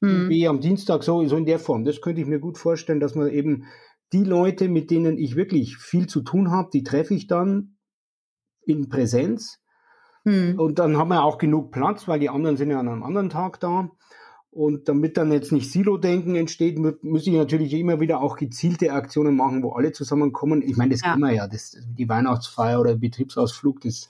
mhm. 0.00 0.28
B 0.28 0.46
am 0.46 0.60
Dienstag, 0.60 1.02
so, 1.02 1.24
so 1.26 1.36
in 1.36 1.46
der 1.46 1.58
Form. 1.58 1.84
Das 1.84 2.00
könnte 2.00 2.20
ich 2.20 2.26
mir 2.26 2.40
gut 2.40 2.58
vorstellen, 2.58 3.00
dass 3.00 3.14
man 3.14 3.30
eben 3.30 3.66
die 4.12 4.24
Leute, 4.24 4.68
mit 4.68 4.90
denen 4.90 5.18
ich 5.18 5.36
wirklich 5.36 5.76
viel 5.76 6.06
zu 6.06 6.22
tun 6.22 6.50
habe, 6.50 6.70
die 6.72 6.82
treffe 6.82 7.14
ich 7.14 7.26
dann 7.26 7.76
in 8.64 8.88
Präsenz. 8.88 9.60
Mhm. 10.24 10.58
Und 10.58 10.78
dann 10.78 10.96
haben 10.96 11.08
wir 11.08 11.22
auch 11.22 11.38
genug 11.38 11.70
Platz, 11.70 12.08
weil 12.08 12.20
die 12.20 12.28
anderen 12.28 12.56
sind 12.56 12.70
ja 12.70 12.80
an 12.80 12.88
einem 12.88 13.02
anderen 13.02 13.30
Tag 13.30 13.60
da. 13.60 13.90
Und 14.52 14.88
damit 14.88 15.16
dann 15.16 15.30
jetzt 15.30 15.52
nicht 15.52 15.70
Silo-Denken 15.70 16.34
entsteht, 16.34 16.76
muss 17.02 17.26
ich 17.26 17.32
natürlich 17.32 17.72
immer 17.72 18.00
wieder 18.00 18.20
auch 18.20 18.36
gezielte 18.36 18.92
Aktionen 18.92 19.36
machen, 19.36 19.62
wo 19.62 19.70
alle 19.72 19.92
zusammenkommen. 19.92 20.62
Ich 20.62 20.76
meine, 20.76 20.90
das 20.90 21.02
ja. 21.02 21.14
immer 21.14 21.30
ja, 21.30 21.46
das, 21.46 21.76
die 21.96 22.08
Weihnachtsfeier 22.08 22.80
oder 22.80 22.96
Betriebsausflug, 22.96 23.80
das 23.82 24.08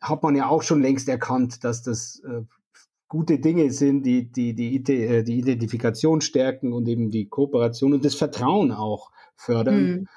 hat 0.00 0.22
man 0.24 0.34
ja 0.34 0.48
auch 0.48 0.62
schon 0.62 0.82
längst 0.82 1.08
erkannt, 1.08 1.62
dass 1.62 1.82
das 1.82 2.20
äh, 2.26 2.42
gute 3.08 3.38
Dinge 3.38 3.70
sind, 3.70 4.02
die, 4.02 4.30
die, 4.30 4.54
die, 4.54 4.84
äh, 4.92 5.22
die 5.22 5.38
Identifikation 5.38 6.20
stärken 6.20 6.72
und 6.72 6.88
eben 6.88 7.12
die 7.12 7.28
Kooperation 7.28 7.94
und 7.94 8.04
das 8.04 8.16
Vertrauen 8.16 8.72
auch 8.72 9.12
fördern. 9.36 9.86
Mhm. 9.86 10.08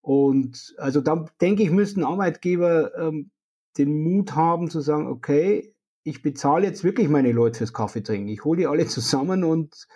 Und 0.00 0.74
also 0.78 1.00
da 1.00 1.24
denke 1.40 1.62
ich, 1.62 1.70
müssten 1.70 2.02
Arbeitgeber 2.02 2.98
ähm, 2.98 3.30
den 3.78 4.02
Mut 4.02 4.34
haben 4.34 4.70
zu 4.70 4.80
sagen, 4.80 5.06
okay, 5.06 5.71
ich 6.04 6.22
bezahle 6.22 6.66
jetzt 6.66 6.84
wirklich 6.84 7.08
meine 7.08 7.32
Leute 7.32 7.58
fürs 7.58 7.72
Kaffee 7.72 8.02
trinken. 8.02 8.28
Ich 8.28 8.44
hole 8.44 8.58
die 8.58 8.66
alle 8.66 8.86
zusammen 8.86 9.44
und 9.44 9.86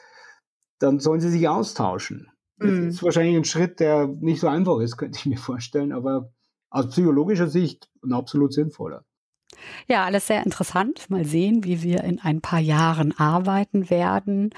dann 0.78 1.00
sollen 1.00 1.20
sie 1.20 1.30
sich 1.30 1.48
austauschen. 1.48 2.28
Das 2.58 2.70
mhm. 2.70 2.88
ist 2.88 3.02
wahrscheinlich 3.02 3.36
ein 3.36 3.44
Schritt, 3.44 3.80
der 3.80 4.06
nicht 4.06 4.40
so 4.40 4.48
einfach 4.48 4.80
ist, 4.80 4.96
könnte 4.98 5.18
ich 5.18 5.26
mir 5.26 5.38
vorstellen, 5.38 5.92
aber 5.92 6.32
aus 6.70 6.88
psychologischer 6.90 7.48
Sicht 7.48 7.88
ein 8.04 8.12
absolut 8.12 8.52
sinnvoller. 8.52 9.04
Ja, 9.88 10.04
alles 10.04 10.26
sehr 10.26 10.44
interessant. 10.44 11.08
Mal 11.08 11.24
sehen, 11.24 11.64
wie 11.64 11.82
wir 11.82 12.04
in 12.04 12.20
ein 12.20 12.40
paar 12.40 12.58
Jahren 12.58 13.16
arbeiten 13.16 13.88
werden. 13.88 14.50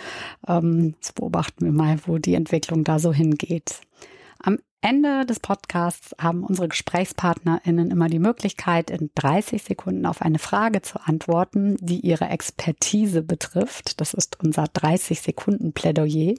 Ähm, 0.46 0.94
jetzt 0.96 1.14
beobachten 1.14 1.64
wir 1.64 1.72
mal, 1.72 1.98
wo 2.06 2.18
die 2.18 2.34
Entwicklung 2.34 2.84
da 2.84 2.98
so 2.98 3.12
hingeht. 3.12 3.80
Am 4.40 4.58
Ende 4.80 5.26
des 5.26 5.40
Podcasts 5.40 6.14
haben 6.20 6.44
unsere 6.44 6.68
GesprächspartnerInnen 6.68 7.90
immer 7.90 8.06
die 8.06 8.20
Möglichkeit, 8.20 8.90
in 8.90 9.10
30 9.16 9.64
Sekunden 9.64 10.06
auf 10.06 10.22
eine 10.22 10.38
Frage 10.38 10.82
zu 10.82 11.00
antworten, 11.04 11.76
die 11.80 11.98
ihre 11.98 12.28
Expertise 12.28 13.24
betrifft. 13.24 14.00
Das 14.00 14.14
ist 14.14 14.38
unser 14.38 14.66
30 14.72 15.20
Sekunden 15.20 15.72
Plädoyer. 15.72 16.36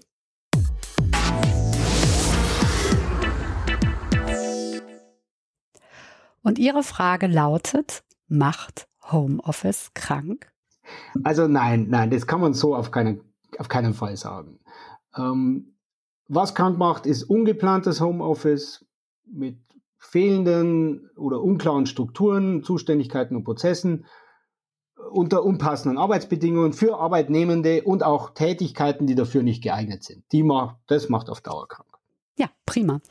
Und 6.41 6.60
ihre 6.60 6.84
Frage 6.84 7.28
lautet, 7.28 8.04
macht 8.30 8.88
Homeoffice 9.12 9.91
krank? 9.93 10.49
Also 11.25 11.49
nein, 11.49 11.88
nein, 11.89 12.10
das 12.10 12.25
kann 12.25 12.39
man 12.39 12.54
so 12.54 12.73
auf 12.73 12.91
keinen, 12.91 13.19
auf 13.58 13.67
keinen 13.67 13.93
Fall 13.93 14.15
sagen. 14.15 14.62
Ähm, 15.17 15.75
was 16.30 16.56
krank 16.56 16.78
macht, 16.78 17.06
ist 17.06 17.24
ungeplantes 17.24 18.00
Homeoffice 18.00 18.86
mit 19.26 19.58
fehlenden 19.98 21.10
oder 21.18 21.42
unklaren 21.42 21.86
Strukturen, 21.86 22.63
Zuständigkeiten 22.63 23.36
und 23.36 23.44
Prozessen 23.44 24.06
unter 25.12 25.44
unpassenden 25.44 25.98
Arbeitsbedingungen 25.98 26.74
für 26.74 26.98
Arbeitnehmende 26.98 27.84
und 27.84 28.04
auch 28.04 28.34
Tätigkeiten, 28.34 29.08
die 29.08 29.15
dafür 29.15 29.44
nicht 29.44 29.63
geeignet 29.63 30.04
sind. 30.04 30.24
Die 30.32 30.44
macht, 30.44 30.78
das 30.88 31.10
macht 31.10 31.30
auf 31.30 31.42
Dauer 31.42 31.68
krank. 31.68 31.88
Ja, 32.38 32.48
prima 32.65 33.02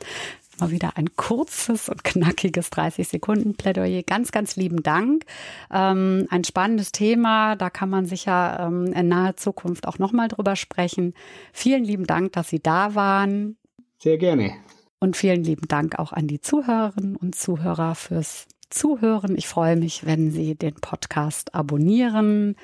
mal 0.59 0.71
wieder 0.71 0.97
ein 0.97 1.15
kurzes 1.15 1.89
und 1.89 2.03
knackiges 2.03 2.69
30 2.69 3.07
Sekunden 3.07 3.55
Plädoyer. 3.55 4.03
Ganz, 4.03 4.31
ganz 4.31 4.55
lieben 4.55 4.83
Dank. 4.83 5.25
Ähm, 5.71 6.27
ein 6.29 6.43
spannendes 6.43 6.91
Thema. 6.91 7.55
Da 7.55 7.69
kann 7.69 7.89
man 7.89 8.05
sicher 8.05 8.59
ähm, 8.61 8.93
in 8.93 9.07
naher 9.07 9.35
Zukunft 9.37 9.87
auch 9.87 9.99
nochmal 9.99 10.27
drüber 10.27 10.55
sprechen. 10.55 11.13
Vielen 11.53 11.83
lieben 11.83 12.05
Dank, 12.05 12.33
dass 12.33 12.49
Sie 12.49 12.61
da 12.61 12.95
waren. 12.95 13.57
Sehr 13.97 14.17
gerne. 14.17 14.53
Und 14.99 15.15
vielen 15.15 15.43
lieben 15.43 15.67
Dank 15.67 15.97
auch 15.97 16.11
an 16.11 16.27
die 16.27 16.41
Zuhörerinnen 16.41 17.15
und 17.15 17.35
Zuhörer 17.35 17.95
fürs 17.95 18.47
Zuhören. 18.69 19.37
Ich 19.37 19.47
freue 19.47 19.75
mich, 19.75 20.05
wenn 20.05 20.31
Sie 20.31 20.55
den 20.55 20.75
Podcast 20.75 21.55
abonnieren 21.55 22.55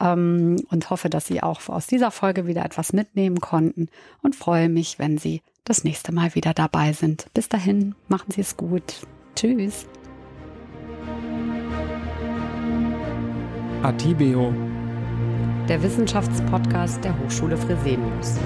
ähm, 0.00 0.56
und 0.70 0.90
hoffe, 0.90 1.10
dass 1.10 1.26
Sie 1.26 1.42
auch 1.42 1.68
aus 1.68 1.86
dieser 1.86 2.10
Folge 2.10 2.46
wieder 2.46 2.64
etwas 2.64 2.92
mitnehmen 2.92 3.40
konnten 3.40 3.88
und 4.22 4.36
freue 4.36 4.68
mich, 4.68 4.98
wenn 4.98 5.18
Sie 5.18 5.42
das 5.64 5.84
nächste 5.84 6.12
Mal 6.12 6.34
wieder 6.34 6.54
dabei 6.54 6.92
sind. 6.92 7.26
Bis 7.34 7.48
dahin, 7.48 7.94
machen 8.08 8.32
Sie 8.32 8.40
es 8.40 8.56
gut. 8.56 9.06
Tschüss. 9.34 9.86
Atibeo. 13.82 14.52
Der 15.68 15.82
Wissenschaftspodcast 15.82 17.04
der 17.04 17.18
Hochschule 17.18 17.56
Fresenius. 17.56 18.38